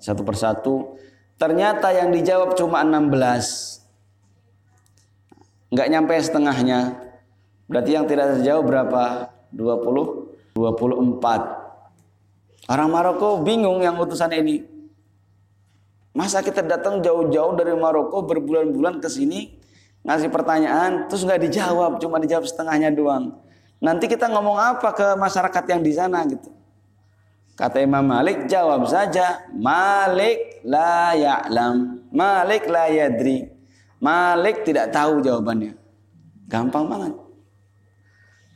satu 0.00 0.24
persatu. 0.24 0.96
Ternyata 1.36 1.92
yang 1.92 2.08
dijawab 2.12 2.56
cuma 2.56 2.80
16. 2.80 3.84
Enggak 5.74 5.88
nyampe 5.90 6.14
setengahnya. 6.20 6.80
Berarti 7.66 7.90
yang 7.96 8.06
tidak 8.08 8.38
terjawab 8.38 8.64
berapa? 8.64 9.02
20 9.52 10.24
24. 10.54 12.70
Orang 12.70 12.90
Maroko 12.94 13.42
bingung 13.42 13.82
yang 13.82 13.98
utusan 13.98 14.30
ini. 14.32 14.62
Masa 16.14 16.46
kita 16.46 16.62
datang 16.62 17.02
jauh-jauh 17.02 17.58
dari 17.58 17.74
Maroko 17.74 18.22
berbulan-bulan 18.22 19.02
ke 19.02 19.10
sini 19.10 19.58
ngasih 20.06 20.30
pertanyaan 20.30 21.10
terus 21.10 21.26
nggak 21.26 21.42
dijawab, 21.50 21.98
cuma 21.98 22.22
dijawab 22.22 22.46
setengahnya 22.46 22.94
doang. 22.94 23.34
Nanti 23.84 24.08
kita 24.08 24.32
ngomong 24.32 24.56
apa 24.56 24.96
ke 24.96 25.12
masyarakat 25.20 25.64
yang 25.68 25.84
di 25.84 25.92
sana 25.92 26.24
gitu. 26.24 26.48
Kata 27.52 27.84
Imam 27.84 28.02
Malik, 28.02 28.48
jawab 28.48 28.88
saja, 28.88 29.44
Malik 29.52 30.64
la 30.64 31.12
ya'lam, 31.12 32.08
Malik 32.08 32.64
la 32.66 32.88
yadri. 32.88 33.44
Malik 34.00 34.64
tidak 34.64 34.88
tahu 34.88 35.20
jawabannya. 35.20 35.76
Gampang 36.48 36.88
banget. 36.88 37.12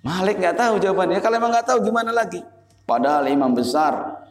Malik 0.01 0.41
nggak 0.41 0.57
tahu 0.57 0.81
jawabannya. 0.81 1.21
Kalau 1.21 1.37
emang 1.37 1.53
nggak 1.53 1.69
tahu 1.69 1.79
gimana 1.85 2.11
lagi? 2.11 2.41
Padahal 2.88 3.29
imam 3.29 3.53
besar. 3.53 4.25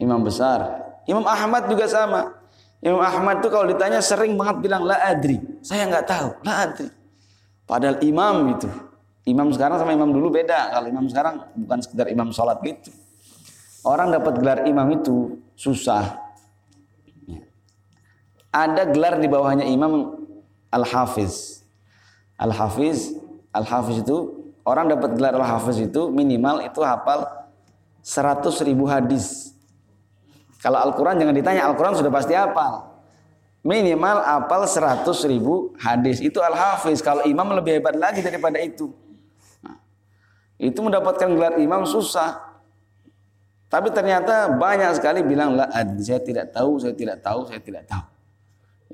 Imam 0.00 0.24
besar. 0.24 0.80
Imam 1.04 1.24
Ahmad 1.28 1.68
juga 1.68 1.84
sama. 1.84 2.32
Imam 2.80 3.00
Ahmad 3.00 3.44
itu 3.44 3.48
kalau 3.52 3.68
ditanya 3.68 4.00
sering 4.00 4.36
banget 4.36 4.64
bilang 4.64 4.84
la 4.84 4.96
adri. 5.04 5.40
Saya 5.60 5.88
nggak 5.88 6.04
tahu, 6.08 6.28
la 6.44 6.68
adri. 6.68 6.88
Padahal 7.64 8.00
imam 8.00 8.56
itu. 8.56 8.68
Imam 9.24 9.48
sekarang 9.52 9.80
sama 9.80 9.96
imam 9.96 10.12
dulu 10.12 10.28
beda. 10.28 10.72
Kalau 10.72 10.86
imam 10.88 11.08
sekarang 11.08 11.48
bukan 11.56 11.78
sekedar 11.80 12.12
imam 12.12 12.28
sholat 12.28 12.60
gitu. 12.60 12.92
Orang 13.84 14.12
dapat 14.12 14.36
gelar 14.40 14.58
imam 14.68 14.88
itu 14.92 15.40
susah. 15.56 16.20
Ya. 17.24 17.44
Ada 18.52 18.88
gelar 18.88 19.20
di 19.20 19.28
bawahnya 19.28 19.64
imam 19.64 20.20
al-hafiz. 20.68 21.64
Al-hafiz, 22.36 23.16
al-hafiz 23.52 24.04
itu 24.04 24.44
Orang 24.64 24.88
dapat 24.88 25.12
gelar 25.20 25.36
al-hafiz 25.36 25.76
itu 25.76 26.08
minimal 26.08 26.64
itu 26.64 26.80
hafal 26.80 27.28
100 28.00 28.48
ribu 28.64 28.88
hadis. 28.88 29.52
Kalau 30.64 30.80
Al-Quran 30.80 31.20
jangan 31.20 31.36
ditanya, 31.36 31.68
Al-Quran 31.68 31.92
sudah 31.92 32.08
pasti 32.08 32.32
hafal. 32.32 32.88
Minimal 33.60 34.24
hafal 34.24 34.64
100 34.64 35.04
ribu 35.28 35.76
hadis. 35.76 36.24
Itu 36.24 36.40
al-hafiz. 36.40 37.04
Kalau 37.04 37.28
imam 37.28 37.52
lebih 37.52 37.76
hebat 37.76 37.92
lagi 37.92 38.24
daripada 38.24 38.56
itu. 38.56 38.88
Itu 40.64 40.80
mendapatkan 40.80 41.28
gelar 41.28 41.60
imam 41.60 41.84
susah. 41.84 42.40
Tapi 43.68 43.92
ternyata 43.92 44.48
banyak 44.56 44.96
sekali 44.96 45.20
bilang, 45.20 45.60
lah 45.60 45.68
saya 46.00 46.24
tidak 46.24 46.56
tahu, 46.56 46.80
saya 46.80 46.96
tidak 46.96 47.20
tahu, 47.20 47.44
saya 47.44 47.60
tidak 47.60 47.84
tahu. 47.84 48.04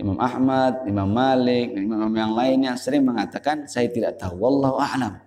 Imam 0.00 0.16
Ahmad, 0.18 0.88
Imam 0.88 1.06
Malik, 1.06 1.76
dan 1.76 1.84
imam 1.84 2.10
yang 2.16 2.32
lainnya 2.34 2.74
sering 2.74 3.06
mengatakan 3.06 3.68
saya 3.70 3.86
tidak 3.92 4.18
tahu. 4.18 4.40
Wallahu 4.40 4.80
a'lam. 4.80 5.20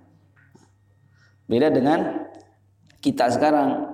Beda 1.45 1.69
dengan 1.69 2.27
kita 2.97 3.29
sekarang 3.29 3.93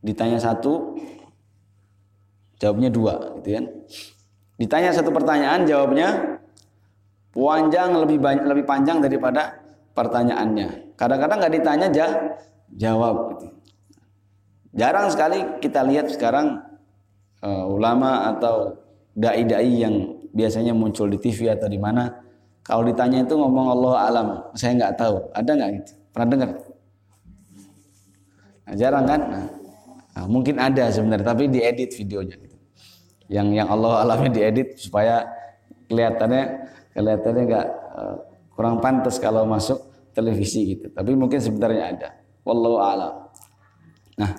ditanya 0.00 0.40
satu, 0.40 0.96
jawabnya 2.58 2.88
dua, 2.88 3.38
gitu 3.38 3.60
kan? 3.60 3.64
Ditanya 4.56 4.90
satu 4.96 5.12
pertanyaan, 5.12 5.68
jawabnya 5.68 6.40
panjang 7.36 7.92
lebih 8.02 8.18
lebih 8.22 8.64
panjang 8.64 9.04
daripada 9.04 9.60
pertanyaannya. 9.92 10.83
Kadang-kadang 10.94 11.38
nggak 11.42 11.54
ditanya 11.54 11.86
aja 11.90 12.06
jawab. 12.74 13.14
Gitu. 13.34 13.46
Jarang 14.74 15.06
sekali 15.10 15.38
kita 15.62 15.86
lihat 15.86 16.10
sekarang 16.10 16.62
uh, 17.42 17.64
ulama 17.70 18.34
atau 18.34 18.78
dai-dai 19.14 19.86
yang 19.86 20.18
biasanya 20.34 20.74
muncul 20.74 21.06
di 21.06 21.18
TV 21.22 21.46
atau 21.50 21.70
di 21.70 21.78
mana 21.78 22.24
kalau 22.64 22.82
ditanya 22.88 23.20
itu 23.20 23.36
ngomong 23.36 23.66
Allah 23.76 23.94
alam, 24.08 24.28
saya 24.56 24.72
nggak 24.72 24.94
tahu. 24.96 25.20
Ada 25.36 25.50
nggak 25.52 25.70
gitu? 25.78 25.92
Pernah 26.16 26.28
dengar? 26.32 26.50
Nah, 28.64 28.74
jarang 28.80 29.04
kan? 29.04 29.20
Nah, 29.20 29.46
nah, 30.16 30.26
mungkin 30.26 30.56
ada 30.56 30.88
sebenarnya, 30.88 31.28
tapi 31.28 31.44
diedit 31.52 31.92
videonya. 31.92 32.40
Gitu. 32.40 32.56
Yang 33.28 33.46
yang 33.60 33.68
Allah 33.68 33.92
alami 34.00 34.32
diedit 34.36 34.80
supaya 34.80 35.28
kelihatannya 35.92 36.72
kelihatannya 36.96 37.42
nggak 37.44 37.66
uh, 38.00 38.16
kurang 38.56 38.80
pantas 38.80 39.20
kalau 39.20 39.44
masuk 39.44 39.76
televisi 40.14 40.78
gitu. 40.78 40.88
Tapi 40.94 41.12
mungkin 41.18 41.42
sebenarnya 41.42 41.84
ada. 41.90 42.08
Wallahu 42.46 42.78
a'lam. 42.78 43.14
Nah, 44.14 44.32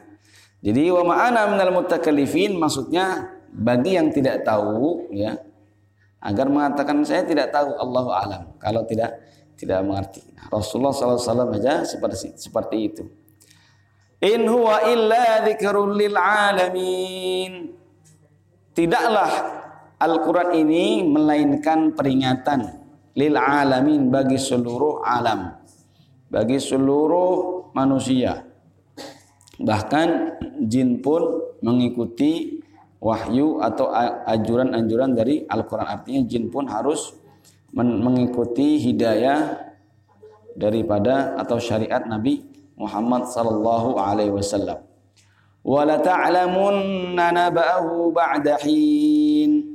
jadi 0.64 0.90
wa 0.96 1.04
ma'ana 1.14 1.52
minal 1.52 1.76
mutakallifin 1.76 2.56
maksudnya 2.56 3.36
bagi 3.54 4.00
yang 4.00 4.10
tidak 4.10 4.42
tahu 4.42 5.12
ya 5.14 5.38
agar 6.26 6.50
mengatakan 6.50 7.06
saya 7.06 7.22
tidak 7.22 7.54
tahu 7.54 7.70
Allahu 7.78 8.10
alam. 8.10 8.44
Kalau 8.58 8.82
tidak 8.90 9.22
tidak 9.56 9.86
mengerti. 9.86 10.26
Nah, 10.36 10.50
Rasulullah 10.50 10.92
SAW 10.92 11.54
aja 11.54 11.86
seperti 11.86 12.34
seperti 12.36 12.78
itu. 12.82 13.04
In 14.26 14.50
huwa 14.50 14.84
illa 14.90 15.46
dzikrul 15.46 15.94
lil 15.94 16.18
alamin. 16.18 17.72
Tidaklah 18.76 19.32
Al-Qur'an 19.96 20.52
ini 20.52 21.06
melainkan 21.08 21.96
peringatan 21.96 22.84
lil 23.16 23.36
alamin 23.38 24.12
bagi 24.12 24.36
seluruh 24.36 25.06
alam. 25.06 25.65
Bagi 26.36 26.60
seluruh 26.60 27.72
manusia. 27.72 28.44
Bahkan 29.56 30.08
jin 30.68 31.00
pun 31.00 31.56
mengikuti 31.64 32.60
wahyu 33.00 33.64
atau 33.64 33.88
anjuran-anjuran 34.28 35.16
dari 35.16 35.48
Al-Quran. 35.48 35.88
Artinya 35.88 36.22
jin 36.28 36.52
pun 36.52 36.68
harus 36.68 37.16
mengikuti 37.72 38.84
hidayah 38.84 39.64
daripada 40.60 41.40
atau 41.40 41.56
syariat 41.56 42.04
Nabi 42.04 42.44
Muhammad 42.76 43.32
sallallahu 43.32 43.96
alaihi 43.96 44.36
wasallam. 44.36 44.84
Wala 45.64 46.04
ta'lamunna 46.04 47.32
naba'ahu 47.32 48.12
ba'da 48.12 48.60
hin. 48.60 49.72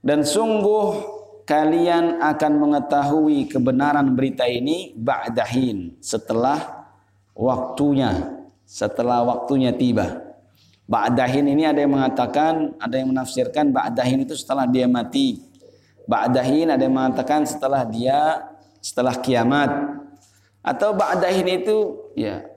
Dan 0.00 0.24
sungguh 0.24 1.20
kalian 1.52 2.16
akan 2.16 2.52
mengetahui 2.56 3.52
kebenaran 3.52 4.16
berita 4.16 4.48
ini 4.48 4.96
ba'da 4.96 5.44
hin, 5.44 6.00
setelah 6.00 6.88
waktunya, 7.36 8.40
setelah 8.64 9.20
waktunya 9.20 9.68
tiba. 9.68 10.32
Ba'dahin 10.88 11.44
ini 11.52 11.68
ada 11.68 11.84
yang 11.84 11.92
mengatakan, 11.92 12.72
ada 12.80 12.96
yang 12.96 13.12
menafsirkan 13.12 13.68
ba'dahin 13.68 14.24
itu 14.24 14.32
setelah 14.32 14.64
dia 14.64 14.88
mati. 14.88 15.44
Ba'dahin 16.08 16.72
ada 16.72 16.80
yang 16.80 16.96
mengatakan 16.96 17.44
setelah 17.44 17.84
dia 17.84 18.48
setelah 18.80 19.12
kiamat. 19.20 19.68
Atau 20.64 20.96
ba'dahin 20.96 21.48
itu 21.52 22.00
ya 22.16 22.48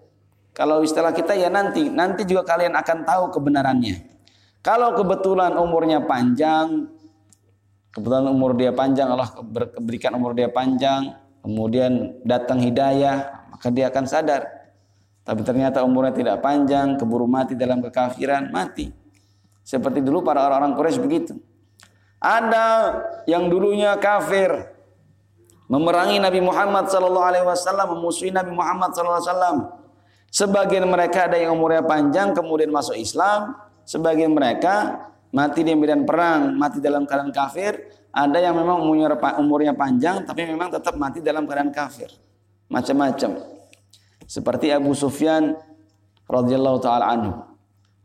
kalau 0.56 0.88
istilah 0.88 1.12
kita 1.12 1.36
ya 1.36 1.52
nanti, 1.52 1.92
nanti 1.92 2.24
juga 2.24 2.48
kalian 2.48 2.80
akan 2.80 3.04
tahu 3.04 3.24
kebenarannya. 3.36 4.08
Kalau 4.64 4.96
kebetulan 4.96 5.60
umurnya 5.60 6.00
panjang, 6.08 6.95
kebetulan 7.96 8.28
umur 8.28 8.52
dia 8.60 8.76
panjang, 8.76 9.08
Allah 9.08 9.32
berikan 9.80 10.12
umur 10.20 10.36
dia 10.36 10.52
panjang, 10.52 11.16
kemudian 11.40 12.20
datang 12.28 12.60
hidayah, 12.60 13.48
maka 13.50 13.72
dia 13.72 13.88
akan 13.88 14.04
sadar 14.04 14.66
tapi 15.26 15.42
ternyata 15.42 15.82
umurnya 15.82 16.14
tidak 16.14 16.38
panjang, 16.46 17.02
keburu 17.02 17.26
mati 17.26 17.58
dalam 17.58 17.82
kekafiran, 17.82 18.54
mati. 18.54 18.94
Seperti 19.66 20.06
dulu 20.06 20.22
para 20.22 20.46
orang-orang 20.46 20.78
Quraisy 20.78 21.02
begitu. 21.02 21.34
Ada 22.22 22.94
yang 23.26 23.50
dulunya 23.50 23.98
kafir, 23.98 24.54
memerangi 25.66 26.22
Nabi 26.22 26.46
Muhammad 26.46 26.86
wasallam, 26.94 27.98
memusuhi 27.98 28.30
Nabi 28.30 28.54
Muhammad 28.54 28.94
wasallam. 28.94 29.74
Sebagian 30.30 30.86
mereka 30.86 31.26
ada 31.26 31.42
yang 31.42 31.58
umurnya 31.58 31.82
panjang 31.82 32.38
kemudian 32.38 32.70
masuk 32.70 32.94
Islam, 32.94 33.58
sebagian 33.82 34.30
mereka 34.30 35.10
mati 35.36 35.68
di 35.68 35.76
medan 35.76 36.08
perang, 36.08 36.56
mati 36.56 36.80
dalam 36.80 37.04
keadaan 37.04 37.36
kafir, 37.36 37.76
ada 38.16 38.40
yang 38.40 38.56
memang 38.56 38.80
umurnya 39.44 39.76
panjang 39.76 40.24
tapi 40.24 40.48
memang 40.48 40.72
tetap 40.72 40.96
mati 40.96 41.20
dalam 41.20 41.44
keadaan 41.44 41.76
kafir. 41.76 42.08
Macam-macam. 42.72 43.44
Seperti 44.24 44.72
Abu 44.72 44.96
Sufyan 44.96 45.60
radhiyallahu 46.26 46.80
taala 46.80 47.12
anhu. 47.12 47.32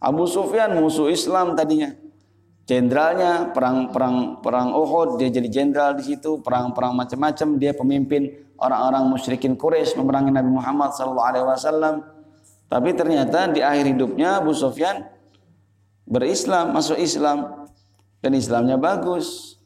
Abu 0.03 0.27
Sufyan 0.27 0.75
musuh 0.75 1.07
Islam 1.07 1.55
tadinya. 1.55 1.95
Jenderalnya 2.67 3.51
perang 3.55 3.91
perang 3.91 4.43
perang 4.43 4.75
Uhud 4.75 5.19
dia 5.19 5.31
jadi 5.31 5.49
jenderal 5.51 5.95
di 5.99 6.07
situ, 6.07 6.43
perang-perang 6.43 6.95
macam-macam 6.95 7.49
dia 7.59 7.73
pemimpin 7.75 8.31
orang-orang 8.59 9.11
musyrikin 9.11 9.59
Quraisy 9.59 9.99
memerangi 9.99 10.31
Nabi 10.35 10.51
Muhammad 10.51 10.91
sallallahu 10.95 11.29
alaihi 11.31 11.47
wasallam. 11.47 11.95
Tapi 12.71 12.95
ternyata 12.95 13.51
di 13.51 13.63
akhir 13.63 13.91
hidupnya 13.91 14.39
Abu 14.39 14.55
Sufyan 14.55 15.03
berislam, 16.11 16.75
masuk 16.75 16.99
Islam. 16.99 17.71
Dan 18.21 18.37
Islamnya 18.37 18.77
bagus. 18.77 19.57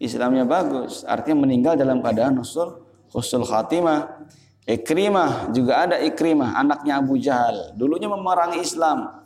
Islamnya 0.00 0.42
bagus, 0.42 1.06
artinya 1.06 1.46
meninggal 1.46 1.78
dalam 1.78 2.02
keadaan 2.02 2.38
husnul 2.38 2.82
husnul 3.14 3.46
khatimah. 3.46 4.26
Ikrimah 4.64 5.52
juga 5.52 5.84
ada 5.84 6.00
Ikrimah 6.00 6.56
anaknya 6.56 6.98
Abu 6.98 7.20
Jahal. 7.20 7.76
Dulunya 7.76 8.08
memerangi 8.08 8.64
Islam. 8.64 9.22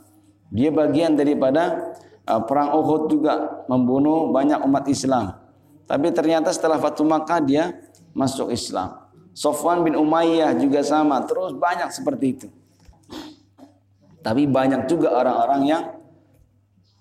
Dia 0.51 0.75
bagian 0.75 1.15
daripada 1.15 1.95
uh, 2.27 2.43
perang 2.43 2.75
Uhud 2.75 3.07
juga 3.07 3.65
membunuh 3.71 4.35
banyak 4.35 4.61
umat 4.67 4.85
Islam. 4.91 5.39
Tapi 5.87 6.11
ternyata 6.11 6.51
setelah 6.51 6.77
Fatu 6.77 7.07
Makkah 7.07 7.41
dia 7.41 7.71
masuk 8.13 8.51
Islam. 8.51 9.09
Sofwan 9.33 9.87
bin 9.87 9.95
Umayyah 9.95 10.59
juga 10.59 10.83
sama 10.83 11.23
terus 11.23 11.55
banyak 11.55 11.95
seperti 11.95 12.27
itu. 12.35 12.49
Tapi 14.19 14.51
banyak 14.51 14.91
juga 14.91 15.15
orang-orang 15.15 15.63
yang 15.65 15.83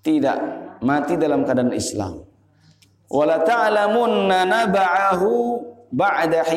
tidak 0.08 0.40
mati 0.80 1.20
dalam 1.20 1.44
keadaan 1.44 1.76
Islam 1.76 2.24
wala 3.12 3.44
ta'lamunna 3.44 4.48
naba'ahu 4.48 5.32
ba'da 5.92 6.48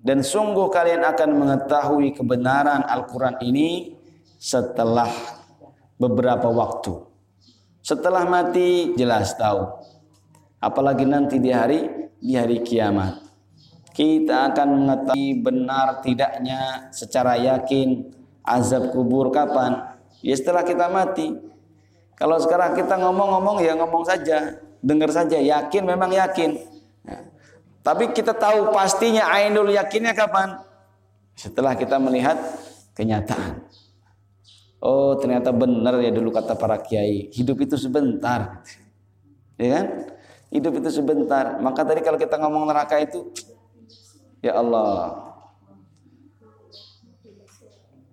dan 0.00 0.24
sungguh 0.24 0.72
kalian 0.72 1.04
akan 1.04 1.30
mengetahui 1.36 2.16
kebenaran 2.16 2.86
Al-Quran 2.88 3.36
ini 3.44 4.00
setelah 4.40 5.12
beberapa 6.00 6.48
waktu. 6.48 7.04
Setelah 7.84 8.24
mati 8.24 8.96
jelas 8.96 9.36
tahu. 9.36 9.68
Apalagi 10.56 11.04
nanti 11.04 11.36
di 11.36 11.52
hari 11.52 11.84
di 12.16 12.32
hari 12.32 12.64
kiamat. 12.64 13.20
Kita 13.92 14.52
akan 14.52 14.68
mengetahui 14.80 15.44
benar 15.44 16.00
tidaknya 16.00 16.88
secara 16.96 17.36
yakin 17.36 18.08
azab 18.40 18.96
kubur 18.96 19.28
kapan? 19.28 20.00
Ya 20.24 20.32
setelah 20.32 20.64
kita 20.64 20.88
mati. 20.88 21.36
Kalau 22.20 22.36
sekarang 22.36 22.76
kita 22.76 23.00
ngomong-ngomong 23.00 23.64
ya 23.64 23.72
ngomong 23.80 24.04
saja, 24.04 24.60
dengar 24.84 25.08
saja, 25.08 25.40
yakin 25.40 25.88
memang 25.88 26.12
yakin. 26.12 26.60
Tapi 27.80 28.12
kita 28.12 28.36
tahu 28.36 28.76
pastinya 28.76 29.24
ainul 29.32 29.72
yakinnya 29.72 30.12
kapan? 30.12 30.60
Setelah 31.32 31.72
kita 31.72 31.96
melihat 31.96 32.36
kenyataan. 32.92 33.64
Oh 34.84 35.16
ternyata 35.16 35.48
benar 35.48 35.96
ya 36.04 36.12
dulu 36.12 36.28
kata 36.28 36.60
para 36.60 36.76
kiai 36.76 37.32
hidup 37.32 37.56
itu 37.64 37.80
sebentar, 37.80 38.60
ya 39.56 39.80
kan? 39.80 39.86
Hidup 40.52 40.76
itu 40.76 40.92
sebentar. 40.92 41.56
Maka 41.64 41.88
tadi 41.88 42.04
kalau 42.04 42.20
kita 42.20 42.36
ngomong 42.36 42.68
neraka 42.68 43.00
itu, 43.00 43.32
ya 44.44 44.60
Allah, 44.60 45.24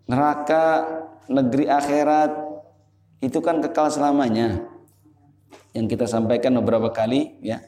neraka 0.08 0.64
negeri 1.28 1.68
akhirat 1.68 2.32
itu 3.24 3.40
kan 3.42 3.62
kekal 3.64 3.90
selamanya. 3.90 4.62
Yang 5.74 5.98
kita 5.98 6.06
sampaikan 6.10 6.58
beberapa 6.58 6.90
kali, 6.90 7.38
ya 7.42 7.62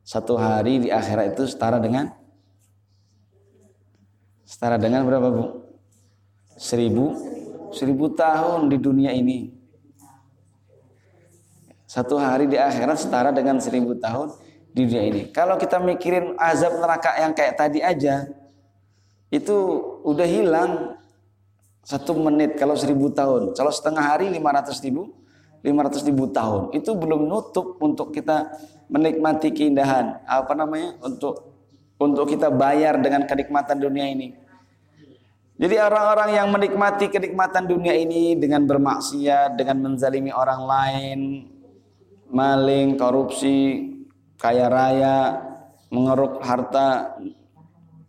satu 0.00 0.40
hari 0.40 0.80
di 0.80 0.88
akhirat 0.88 1.36
itu 1.36 1.44
setara 1.44 1.76
dengan 1.76 2.08
setara 4.48 4.80
dengan 4.80 5.04
berapa 5.04 5.28
bu? 5.28 5.44
Seribu 6.56 7.16
seribu 7.70 8.10
tahun 8.12 8.68
di 8.68 8.76
dunia 8.80 9.14
ini. 9.14 9.54
Satu 11.86 12.22
hari 12.22 12.46
di 12.46 12.54
akhirat 12.54 13.02
setara 13.02 13.30
dengan 13.34 13.58
seribu 13.58 13.98
tahun 13.98 14.30
di 14.70 14.86
dunia 14.86 15.04
ini. 15.10 15.22
Kalau 15.34 15.58
kita 15.58 15.82
mikirin 15.82 16.38
azab 16.38 16.78
neraka 16.78 17.18
yang 17.18 17.34
kayak 17.34 17.58
tadi 17.58 17.82
aja, 17.82 18.30
itu 19.30 19.56
udah 20.06 20.26
hilang 20.26 20.99
satu 21.80 22.12
menit 22.16 22.56
kalau 22.60 22.76
seribu 22.76 23.08
tahun. 23.12 23.56
Kalau 23.56 23.72
setengah 23.72 24.04
hari 24.04 24.28
lima 24.28 24.52
ratus 24.52 24.80
ribu, 24.84 25.12
lima 25.64 25.88
ratus 25.88 26.04
ribu 26.04 26.28
tahun. 26.28 26.72
Itu 26.76 26.96
belum 26.96 27.28
nutup 27.28 27.80
untuk 27.80 28.12
kita 28.12 28.52
menikmati 28.90 29.54
keindahan 29.54 30.24
apa 30.26 30.52
namanya 30.52 30.98
untuk 31.04 31.50
untuk 32.00 32.26
kita 32.26 32.48
bayar 32.48 32.98
dengan 32.98 33.28
kenikmatan 33.28 33.76
dunia 33.76 34.08
ini. 34.08 34.32
Jadi 35.60 35.76
orang-orang 35.76 36.40
yang 36.40 36.48
menikmati 36.48 37.12
kenikmatan 37.12 37.68
dunia 37.68 37.92
ini 37.92 38.32
dengan 38.32 38.64
bermaksiat, 38.64 39.60
dengan 39.60 39.92
menzalimi 39.92 40.32
orang 40.32 40.62
lain, 40.64 41.18
maling, 42.32 42.96
korupsi, 42.96 43.92
kaya 44.40 44.72
raya, 44.72 45.36
mengeruk 45.92 46.40
harta 46.40 47.20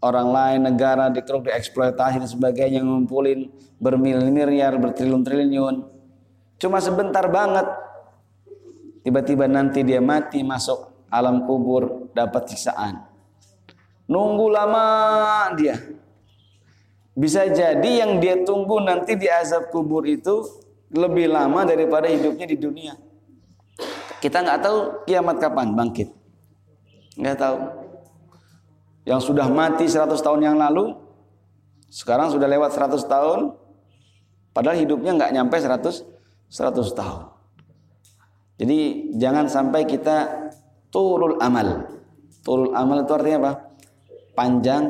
orang 0.01 0.27
lain, 0.33 0.59
negara 0.73 1.07
dikeruk, 1.13 1.47
dieksploitasi 1.47 2.21
dan 2.21 2.29
sebagainya, 2.29 2.81
ngumpulin 2.81 3.49
bermiliar-miliar, 3.77 4.77
bertriliun-triliun. 4.81 5.75
Cuma 6.61 6.77
sebentar 6.77 7.25
banget 7.29 7.65
Tiba-tiba 9.01 9.49
nanti 9.49 9.81
dia 9.81 9.97
mati 9.97 10.45
masuk 10.45 11.09
alam 11.09 11.49
kubur 11.49 12.13
dapat 12.13 12.53
siksaan. 12.53 13.01
Nunggu 14.05 14.45
lama 14.53 14.85
dia. 15.57 15.77
Bisa 17.17 17.49
jadi 17.49 18.05
yang 18.05 18.21
dia 18.21 18.45
tunggu 18.45 18.79
nanti 18.79 19.17
di 19.17 19.27
azab 19.27 19.73
kubur 19.73 20.05
itu 20.05 20.45
lebih 20.93 21.33
lama 21.33 21.65
daripada 21.65 22.07
hidupnya 22.07 22.45
di 22.45 22.57
dunia. 22.61 22.93
Kita 24.21 24.45
nggak 24.45 24.59
tahu 24.61 24.77
kiamat 25.09 25.37
kapan 25.41 25.73
bangkit. 25.73 26.09
Nggak 27.17 27.37
tahu. 27.41 27.57
Yang 29.07 29.33
sudah 29.33 29.49
mati 29.49 29.89
100 29.89 30.13
tahun 30.21 30.41
yang 30.45 30.57
lalu, 30.61 30.93
sekarang 31.89 32.29
sudah 32.29 32.45
lewat 32.45 32.71
100 32.73 33.01
tahun, 33.05 33.61
Padahal 34.51 34.83
hidupnya 34.83 35.15
nggak 35.15 35.31
nyampe 35.31 35.55
100 35.55 36.03
100 36.51 36.99
tahun. 36.99 37.23
Jadi 38.59 38.79
jangan 39.15 39.47
sampai 39.47 39.87
kita 39.87 40.51
turul 40.91 41.39
amal. 41.39 41.87
Turul 42.43 42.75
amal 42.75 43.07
itu 43.07 43.11
artinya 43.15 43.37
apa? 43.47 43.53
Panjang 44.35 44.83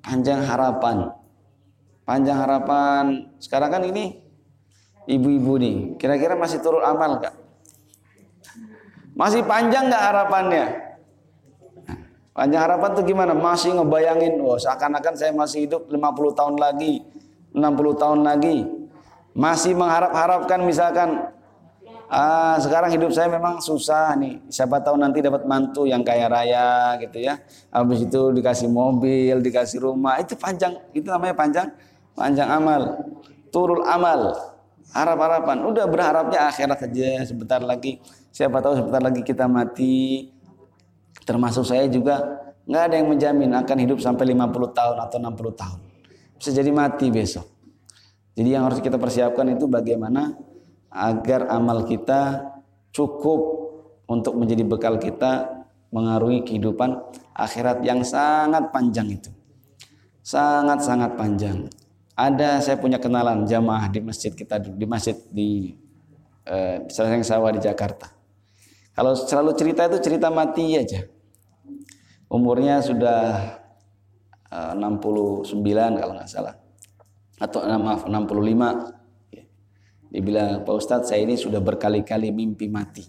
panjang 0.00 0.40
harapan. 0.40 1.12
Panjang 2.08 2.38
harapan. 2.40 3.04
Sekarang 3.36 3.70
kan 3.70 3.82
ini 3.84 4.24
ibu-ibu 5.04 5.60
nih, 5.60 5.76
kira-kira 6.00 6.32
masih 6.32 6.64
turul 6.64 6.80
amal 6.80 7.20
nggak? 7.20 7.34
Masih 9.14 9.44
panjang 9.44 9.92
nggak 9.92 10.04
harapannya? 10.10 10.64
Panjang 12.34 12.66
harapan 12.66 12.90
tuh 12.98 13.04
gimana? 13.06 13.30
Masih 13.30 13.78
ngebayangin, 13.78 14.42
oh 14.42 14.58
seakan-akan 14.58 15.14
saya 15.14 15.30
masih 15.30 15.70
hidup 15.70 15.86
50 15.86 16.34
tahun 16.34 16.54
lagi, 16.58 17.06
60 17.54 17.62
tahun 17.94 18.20
lagi. 18.26 18.66
Masih 19.38 19.78
mengharap-harapkan 19.78 20.58
misalkan 20.66 21.30
ah, 22.10 22.58
sekarang 22.58 22.90
hidup 22.90 23.14
saya 23.14 23.30
memang 23.30 23.62
susah 23.62 24.18
nih. 24.18 24.42
Siapa 24.50 24.82
tahu 24.82 24.98
nanti 24.98 25.22
dapat 25.22 25.46
mantu 25.46 25.86
yang 25.86 26.02
kaya 26.02 26.26
raya 26.26 26.98
gitu 26.98 27.22
ya. 27.22 27.38
Habis 27.70 28.10
itu 28.10 28.20
dikasih 28.34 28.66
mobil, 28.66 29.38
dikasih 29.38 29.78
rumah. 29.86 30.18
Itu 30.18 30.34
panjang, 30.34 30.74
itu 30.90 31.06
namanya 31.06 31.38
panjang 31.38 31.70
panjang 32.18 32.50
amal. 32.50 32.98
Turul 33.54 33.86
amal. 33.86 34.34
Harap-harapan. 34.90 35.70
Udah 35.70 35.86
berharapnya 35.86 36.50
akhirat 36.50 36.82
saja 36.82 37.22
sebentar 37.26 37.62
lagi. 37.62 38.02
Siapa 38.34 38.58
tahu 38.58 38.78
sebentar 38.78 39.02
lagi 39.02 39.22
kita 39.22 39.46
mati. 39.46 40.33
Termasuk 41.22 41.62
saya 41.62 41.86
juga 41.86 42.42
nggak 42.66 42.82
ada 42.90 42.94
yang 42.98 43.08
menjamin 43.14 43.50
akan 43.54 43.76
hidup 43.78 43.98
sampai 44.02 44.34
50 44.34 44.74
tahun 44.74 44.96
atau 44.98 45.16
60 45.22 45.60
tahun. 45.60 45.78
Bisa 46.34 46.50
jadi 46.50 46.70
mati 46.74 47.14
besok. 47.14 47.46
Jadi 48.34 48.48
yang 48.50 48.66
harus 48.66 48.82
kita 48.82 48.98
persiapkan 48.98 49.46
itu 49.54 49.70
bagaimana 49.70 50.34
agar 50.90 51.46
amal 51.54 51.86
kita 51.86 52.50
cukup 52.90 53.40
untuk 54.10 54.34
menjadi 54.34 54.66
bekal 54.66 54.98
kita 54.98 55.64
mengaruhi 55.94 56.42
kehidupan 56.42 56.98
akhirat 57.34 57.86
yang 57.86 58.02
sangat 58.02 58.74
panjang 58.74 59.14
itu. 59.14 59.30
Sangat-sangat 60.26 61.14
panjang. 61.14 61.70
Ada 62.14 62.62
saya 62.62 62.78
punya 62.78 62.98
kenalan 62.98 63.46
jamaah 63.46 63.90
di 63.90 64.02
masjid 64.02 64.30
kita 64.34 64.58
di 64.58 64.86
masjid 64.86 65.18
di 65.30 65.74
eh, 66.46 66.86
Sarang 66.90 67.22
Sawah 67.22 67.54
di 67.54 67.62
Jakarta. 67.62 68.10
Kalau 68.94 69.12
selalu 69.18 69.58
cerita 69.58 69.90
itu 69.90 69.98
cerita 69.98 70.30
mati 70.30 70.78
aja. 70.78 71.02
Umurnya 72.30 72.78
sudah 72.80 73.20
eh, 74.48 74.72
69 74.78 75.50
kalau 75.98 76.12
nggak 76.14 76.30
salah. 76.30 76.54
Atau 77.38 77.66
maaf 77.66 78.06
65 78.06 79.04
dia 80.14 80.22
bilang, 80.22 80.62
Pak 80.62 80.74
Ustadz 80.78 81.10
saya 81.10 81.26
ini 81.26 81.34
sudah 81.34 81.58
berkali-kali 81.58 82.30
mimpi 82.30 82.70
mati. 82.70 83.02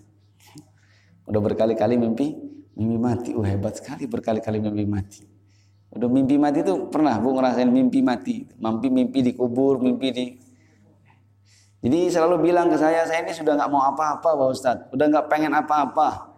Udah 1.30 1.38
berkali-kali 1.38 2.02
mimpi, 2.02 2.34
mimpi 2.74 2.98
mati. 2.98 3.30
Oh 3.38 3.45
hebat 3.45 3.78
sekali 3.78 4.10
berkali-kali 4.10 4.58
mimpi 4.58 4.89
mati. 4.89 5.21
Udah 5.93 6.10
mimpi 6.10 6.41
mati 6.41 6.65
itu 6.65 6.89
pernah 6.89 7.21
bu 7.21 7.38
ngerasain 7.38 7.69
mimpi 7.69 8.02
mati. 8.02 8.50
Mimpi 8.58 8.89
mimpi 8.89 9.21
dikubur, 9.21 9.78
mimpi 9.78 10.08
di 10.10 10.26
jadi 11.86 12.10
selalu 12.10 12.50
bilang 12.50 12.65
ke 12.74 12.82
saya, 12.82 13.06
saya 13.06 13.21
ini 13.21 13.30
sudah 13.30 13.54
nggak 13.54 13.69
mau 13.69 13.86
apa-apa 13.93 14.34
Pak 14.34 14.48
Ustadz. 14.50 14.89
Udah 14.89 15.06
nggak 15.06 15.30
pengen 15.30 15.54
apa-apa. 15.54 16.34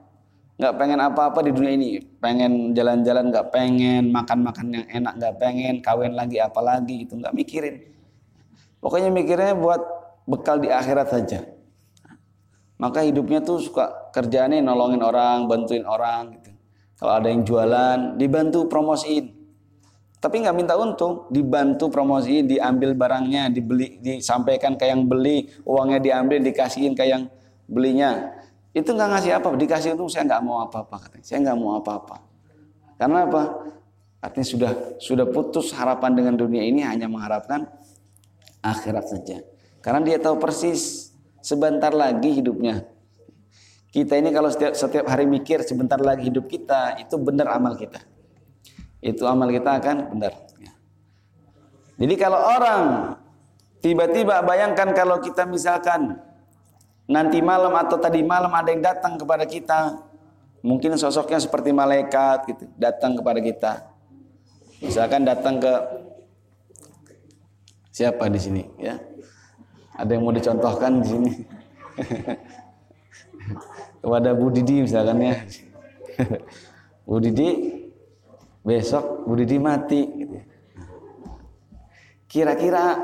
Nggak 0.60 0.74
pengen 0.76 1.00
apa-apa 1.00 1.40
di 1.40 1.56
dunia 1.56 1.72
ini. 1.72 2.04
Pengen 2.20 2.76
jalan-jalan 2.76 3.32
nggak 3.32 3.48
pengen, 3.56 4.12
makan-makan 4.12 4.76
yang 4.76 4.86
enak 4.92 5.14
nggak 5.16 5.36
pengen, 5.40 5.80
kawin 5.80 6.20
lagi 6.20 6.44
apa 6.44 6.60
lagi 6.60 7.08
gitu. 7.08 7.16
Nggak 7.16 7.32
mikirin. 7.32 7.80
Pokoknya 8.84 9.08
mikirnya 9.08 9.56
buat 9.56 9.80
bekal 10.28 10.60
di 10.60 10.68
akhirat 10.68 11.08
saja. 11.16 11.48
Maka 12.76 13.08
hidupnya 13.08 13.40
tuh 13.40 13.64
suka 13.64 14.12
kerjaannya 14.12 14.60
nolongin 14.60 15.00
orang, 15.00 15.48
bantuin 15.48 15.88
orang 15.88 16.36
gitu. 16.36 16.52
Kalau 17.00 17.24
ada 17.24 17.32
yang 17.32 17.48
jualan, 17.48 18.20
dibantu 18.20 18.68
promosiin. 18.68 19.37
Tapi 20.18 20.42
nggak 20.42 20.56
minta 20.58 20.74
untung, 20.74 21.30
dibantu 21.30 21.94
promosiin, 21.94 22.50
diambil 22.50 22.98
barangnya, 22.98 23.54
dibeli, 23.54 24.02
disampaikan 24.02 24.74
ke 24.74 24.90
yang 24.90 25.06
beli, 25.06 25.46
uangnya 25.62 26.02
diambil, 26.02 26.42
dikasihin 26.42 26.98
ke 26.98 27.06
yang 27.06 27.30
belinya. 27.70 28.34
Itu 28.74 28.98
nggak 28.98 29.10
ngasih 29.14 29.32
apa, 29.38 29.48
dikasih 29.54 29.94
untung 29.94 30.10
saya 30.10 30.26
nggak 30.26 30.42
mau 30.42 30.66
apa-apa 30.66 31.06
katanya. 31.06 31.26
Saya 31.26 31.38
nggak 31.46 31.58
mau 31.62 31.78
apa-apa. 31.78 32.18
Karena 32.98 33.30
apa? 33.30 33.44
Artinya 34.18 34.48
sudah 34.50 34.72
sudah 34.98 35.26
putus 35.30 35.70
harapan 35.78 36.18
dengan 36.18 36.34
dunia 36.34 36.66
ini 36.66 36.82
hanya 36.82 37.06
mengharapkan 37.06 37.70
akhirat 38.66 39.06
saja. 39.06 39.46
Karena 39.86 40.02
dia 40.02 40.18
tahu 40.18 40.42
persis 40.42 41.14
sebentar 41.46 41.94
lagi 41.94 42.42
hidupnya. 42.42 42.90
Kita 43.94 44.18
ini 44.18 44.34
kalau 44.34 44.50
setiap 44.50 44.74
setiap 44.74 45.06
hari 45.06 45.30
mikir 45.30 45.62
sebentar 45.62 46.02
lagi 46.02 46.28
hidup 46.28 46.50
kita, 46.50 46.98
itu 46.98 47.16
benar 47.22 47.54
amal 47.54 47.78
kita. 47.78 48.02
Itu 49.02 49.24
amal 49.30 49.54
kita 49.54 49.78
akan 49.78 50.18
benar. 50.18 50.34
Jadi 51.98 52.14
kalau 52.14 52.38
orang 52.38 52.82
tiba-tiba 53.82 54.46
bayangkan 54.46 54.94
kalau 54.94 55.18
kita 55.18 55.50
misalkan 55.50 56.22
nanti 57.10 57.42
malam 57.42 57.74
atau 57.74 57.98
tadi 57.98 58.22
malam 58.22 58.54
ada 58.54 58.70
yang 58.70 58.86
datang 58.86 59.18
kepada 59.18 59.50
kita, 59.50 59.98
mungkin 60.62 60.94
sosoknya 60.94 61.42
seperti 61.42 61.74
malaikat 61.74 62.38
gitu, 62.54 62.64
datang 62.78 63.18
kepada 63.18 63.40
kita. 63.42 63.72
Misalkan 64.78 65.26
datang 65.26 65.58
ke 65.58 65.74
siapa 67.90 68.30
di 68.30 68.38
sini 68.38 68.64
ya? 68.78 69.02
Ada 69.98 70.14
yang 70.14 70.22
mau 70.22 70.34
dicontohkan 70.36 71.02
di 71.02 71.08
sini? 71.10 71.32
Kepada 74.06 74.38
Bu 74.38 74.54
Didi 74.54 74.86
misalkan 74.86 75.18
ya. 75.18 75.34
Bu 77.10 77.18
Didi 77.18 77.50
besok 78.68 79.24
Bu 79.24 79.40
Didi 79.40 79.56
mati 79.56 80.04
gitu. 80.04 80.36
Kira-kira 82.28 83.00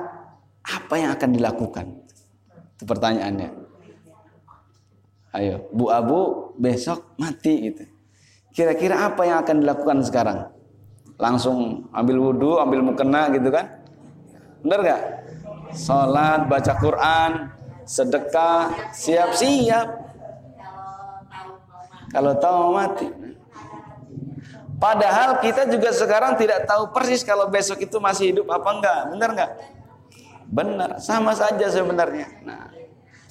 apa 0.60 0.93
yang 0.99 1.15
akan 1.15 1.30
dilakukan? 1.32 1.86
Itu 2.76 2.84
pertanyaannya. 2.84 3.49
Ayo, 5.32 5.71
Bu 5.71 5.88
Abu 5.88 6.52
besok 6.60 7.15
mati 7.15 7.71
gitu. 7.71 7.84
Kira-kira 8.52 9.08
apa 9.08 9.23
yang 9.23 9.41
akan 9.41 9.63
dilakukan 9.63 9.97
sekarang? 10.04 10.39
Langsung 11.17 11.88
ambil 11.95 12.19
wudhu, 12.19 12.60
ambil 12.60 12.84
mukena 12.84 13.32
gitu 13.32 13.47
kan? 13.47 13.82
Bener 14.62 14.80
gak? 14.84 15.02
Salat, 15.73 16.45
baca 16.45 16.73
Quran, 16.78 17.32
sedekah, 17.88 18.93
siap-siap. 18.93 19.88
Kalau 22.13 22.38
tahu 22.38 22.78
mati. 22.78 23.22
Padahal 24.84 25.39
kita 25.39 25.63
juga 25.72 25.96
sekarang 25.96 26.36
tidak 26.36 26.67
tahu 26.67 26.91
persis 26.91 27.24
kalau 27.24 27.48
besok 27.48 27.80
itu 27.80 28.04
masih 28.04 28.36
hidup 28.36 28.52
apa 28.52 28.67
enggak. 28.67 29.00
Benar 29.15 29.30
enggak? 29.32 29.52
Benar, 30.43 30.89
sama 31.00 31.32
saja 31.32 31.72
sebenarnya. 31.72 32.28
Nah, 32.43 32.67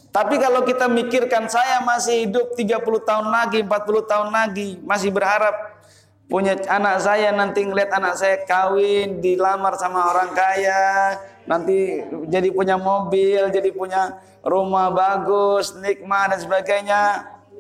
tapi 0.09 0.41
kalau 0.41 0.65
kita 0.65 0.89
mikirkan 0.89 1.53
saya 1.53 1.85
masih 1.85 2.25
hidup 2.25 2.57
30 2.57 3.05
tahun 3.05 3.29
lagi, 3.29 3.61
40 3.69 3.69
tahun 4.09 4.29
lagi, 4.33 4.81
masih 4.81 5.13
berharap 5.13 5.77
punya 6.25 6.57
anak 6.73 7.05
saya 7.05 7.29
nanti 7.37 7.69
ngeliat 7.69 8.01
anak 8.01 8.17
saya 8.17 8.41
kawin, 8.49 9.21
dilamar 9.21 9.77
sama 9.77 10.09
orang 10.09 10.33
kaya, 10.33 11.21
nanti 11.45 12.01
jadi 12.33 12.49
punya 12.49 12.81
mobil, 12.81 13.53
jadi 13.53 13.69
punya 13.77 14.17
rumah 14.41 14.89
bagus, 14.89 15.77
nikmat 15.77 16.33
dan 16.33 16.41
sebagainya. 16.41 17.01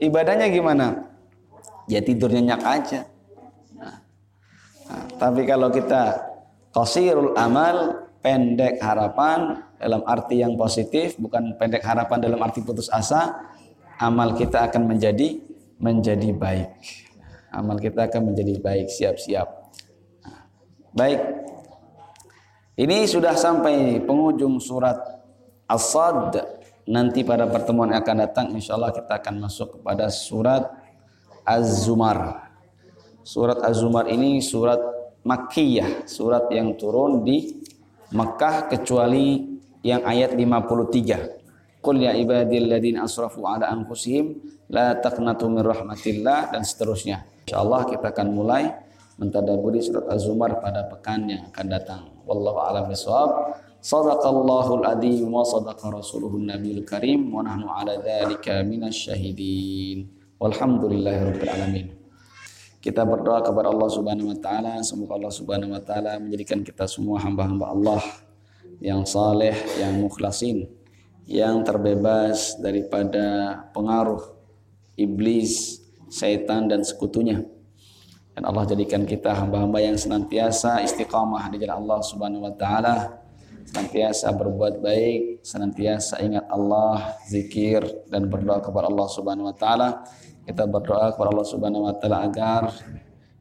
Ibadahnya 0.00 0.48
gimana? 0.48 1.12
Ya 1.92 2.00
tidur 2.00 2.32
nyenyak 2.32 2.64
aja. 2.64 3.11
Nah, 4.92 5.08
tapi 5.16 5.48
kalau 5.48 5.72
kita 5.72 6.20
qasirul 6.76 7.32
amal, 7.32 8.04
pendek 8.20 8.76
harapan 8.84 9.64
dalam 9.80 10.04
arti 10.04 10.44
yang 10.44 10.52
positif, 10.52 11.16
bukan 11.16 11.56
pendek 11.56 11.80
harapan 11.80 12.20
dalam 12.20 12.36
arti 12.44 12.60
putus 12.60 12.92
asa, 12.92 13.48
amal 13.96 14.36
kita 14.36 14.68
akan 14.68 14.92
menjadi 14.92 15.40
menjadi 15.80 16.28
baik. 16.36 16.68
Amal 17.48 17.80
kita 17.80 18.04
akan 18.04 18.32
menjadi 18.32 18.60
baik, 18.60 18.92
siap-siap. 18.92 19.48
Baik, 20.92 21.20
ini 22.76 23.08
sudah 23.08 23.32
sampai 23.32 23.96
penghujung 24.04 24.60
surat 24.60 25.00
As-Sad. 25.64 26.60
Nanti 26.84 27.24
pada 27.24 27.48
pertemuan 27.48 27.88
yang 27.94 28.04
akan 28.04 28.16
datang 28.28 28.46
insya 28.52 28.76
Allah 28.76 28.92
kita 28.92 29.16
akan 29.16 29.40
masuk 29.40 29.80
kepada 29.80 30.12
surat 30.12 30.68
Az-Zumar. 31.48 32.51
Surat 33.22 33.62
Az-Zumar 33.62 34.10
ini 34.10 34.42
surat 34.42 34.78
Makkiyah, 35.22 36.10
surat 36.10 36.50
yang 36.50 36.74
turun 36.74 37.22
di 37.22 37.62
Mekah 38.10 38.66
kecuali 38.66 39.38
yang 39.86 40.02
ayat 40.02 40.34
53. 40.34 41.78
Qul 41.82 41.96
ya 42.02 42.14
ibadilladzina 42.14 43.06
asrafu 43.06 43.46
ala 43.46 43.70
anfusihim 43.70 44.38
la 44.70 44.98
taqnatu 44.98 45.46
min 45.46 45.62
rahmatillah 45.62 46.50
dan 46.50 46.62
seterusnya. 46.66 47.22
Insyaallah 47.46 47.90
kita 47.90 48.10
akan 48.10 48.28
mulai 48.34 48.70
mentadaburi 49.18 49.78
surat 49.78 50.10
Az-Zumar 50.10 50.58
pada 50.58 50.90
pekan 50.90 51.30
yang 51.30 51.46
akan 51.54 51.66
datang. 51.70 52.02
Wallahu 52.26 52.58
a'lam 52.58 52.90
bishawab. 52.90 53.54
Sadaqallahul 53.82 54.86
adzim 54.86 55.26
wa 55.30 55.42
sadaqa 55.42 55.90
rasuluhun 55.90 56.46
nabiyul 56.50 56.86
karim 56.86 57.30
wa 57.34 57.42
nahnu 57.42 57.66
ala 57.70 57.98
dzalika 57.98 58.62
minasyahidin. 58.66 60.06
Walhamdulillahirabbil 60.38 61.50
alamin. 61.50 62.01
Kita 62.82 63.06
berdoa 63.06 63.38
kepada 63.46 63.70
Allah 63.70 63.86
Subhanahu 63.86 64.34
wa 64.34 64.38
taala 64.42 64.82
semoga 64.82 65.14
Allah 65.14 65.30
Subhanahu 65.30 65.70
wa 65.70 65.78
taala 65.78 66.18
menjadikan 66.18 66.66
kita 66.66 66.90
semua 66.90 67.22
hamba-hamba 67.22 67.70
Allah 67.70 68.02
yang 68.82 69.06
saleh, 69.06 69.54
yang 69.78 70.02
mukhlasin, 70.02 70.66
yang 71.22 71.62
terbebas 71.62 72.58
daripada 72.58 73.54
pengaruh 73.70 74.34
iblis, 74.98 75.78
setan 76.10 76.66
dan 76.66 76.82
sekutunya. 76.82 77.46
Dan 78.34 78.50
Allah 78.50 78.66
jadikan 78.66 79.06
kita 79.06 79.30
hamba-hamba 79.30 79.78
yang 79.78 79.94
senantiasa 79.94 80.82
istiqamah 80.82 81.54
di 81.54 81.62
jalan 81.62 81.86
Allah 81.86 82.02
Subhanahu 82.02 82.50
wa 82.50 82.54
taala 82.58 83.21
senantiasa 83.66 84.32
berbuat 84.34 84.82
baik, 84.82 85.46
senantiasa 85.46 86.18
ingat 86.22 86.46
Allah, 86.50 87.18
zikir 87.26 87.82
dan 88.10 88.26
berdoa 88.26 88.58
kepada 88.58 88.90
Allah 88.90 89.08
Subhanahu 89.08 89.48
wa 89.50 89.56
taala. 89.56 90.02
Kita 90.42 90.66
berdoa 90.66 91.14
kepada 91.14 91.30
Allah 91.30 91.48
Subhanahu 91.48 91.86
wa 91.86 91.94
taala 91.94 92.26
agar 92.26 92.74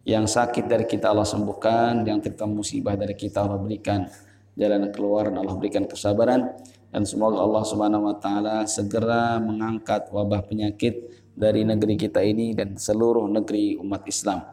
yang 0.06 0.26
sakit 0.26 0.66
dari 0.66 0.86
kita 0.90 1.14
Allah 1.14 1.26
sembuhkan, 1.26 2.06
yang 2.06 2.22
terkena 2.22 2.50
musibah 2.50 2.98
dari 2.98 3.14
kita 3.14 3.46
Allah 3.46 3.62
berikan 3.62 4.06
jalan 4.58 4.90
keluar 4.92 5.30
dan 5.30 5.42
Allah 5.42 5.56
berikan 5.58 5.86
kesabaran 5.88 6.52
dan 6.92 7.08
semoga 7.08 7.40
Allah 7.40 7.64
Subhanahu 7.64 8.04
wa 8.12 8.16
taala 8.20 8.68
segera 8.68 9.40
mengangkat 9.40 10.12
wabah 10.12 10.44
penyakit 10.44 11.24
dari 11.32 11.64
negeri 11.64 11.96
kita 11.96 12.20
ini 12.20 12.52
dan 12.52 12.76
seluruh 12.76 13.26
negeri 13.32 13.80
umat 13.80 14.04
Islam. 14.04 14.44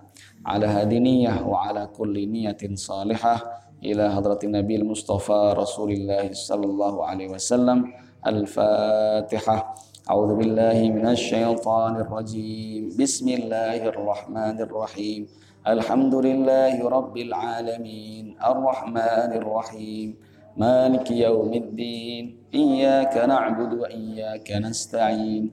Ala 0.47 0.71
hadiniyah 0.71 1.43
wa 1.43 1.67
ala 1.67 1.91
kulli 1.91 2.31
niyatin 2.31 2.79
salihah 2.79 3.68
إلى 3.85 4.12
حضرة 4.12 4.38
النبي 4.45 4.77
المصطفى 4.77 5.55
رسول 5.57 5.93
الله 5.93 6.33
صلى 6.33 6.67
الله 6.67 7.07
عليه 7.07 7.29
وسلم. 7.29 7.93
الفاتحة. 8.27 9.75
أعوذ 10.11 10.37
بالله 10.37 10.91
من 10.91 11.07
الشيطان 11.07 11.97
الرجيم. 11.97 12.88
بسم 13.01 13.29
الله 13.29 13.88
الرحمن 13.88 14.61
الرحيم. 14.61 15.27
الحمد 15.67 16.14
لله 16.14 16.88
رب 16.88 17.17
العالمين. 17.17 18.37
الرحمن 18.45 19.31
الرحيم. 19.33 20.17
مالك 20.57 21.11
يوم 21.11 21.55
الدين. 21.55 22.37
إياك 22.55 23.17
نعبد 23.17 23.79
وإياك 23.79 24.53
نستعين. 24.53 25.53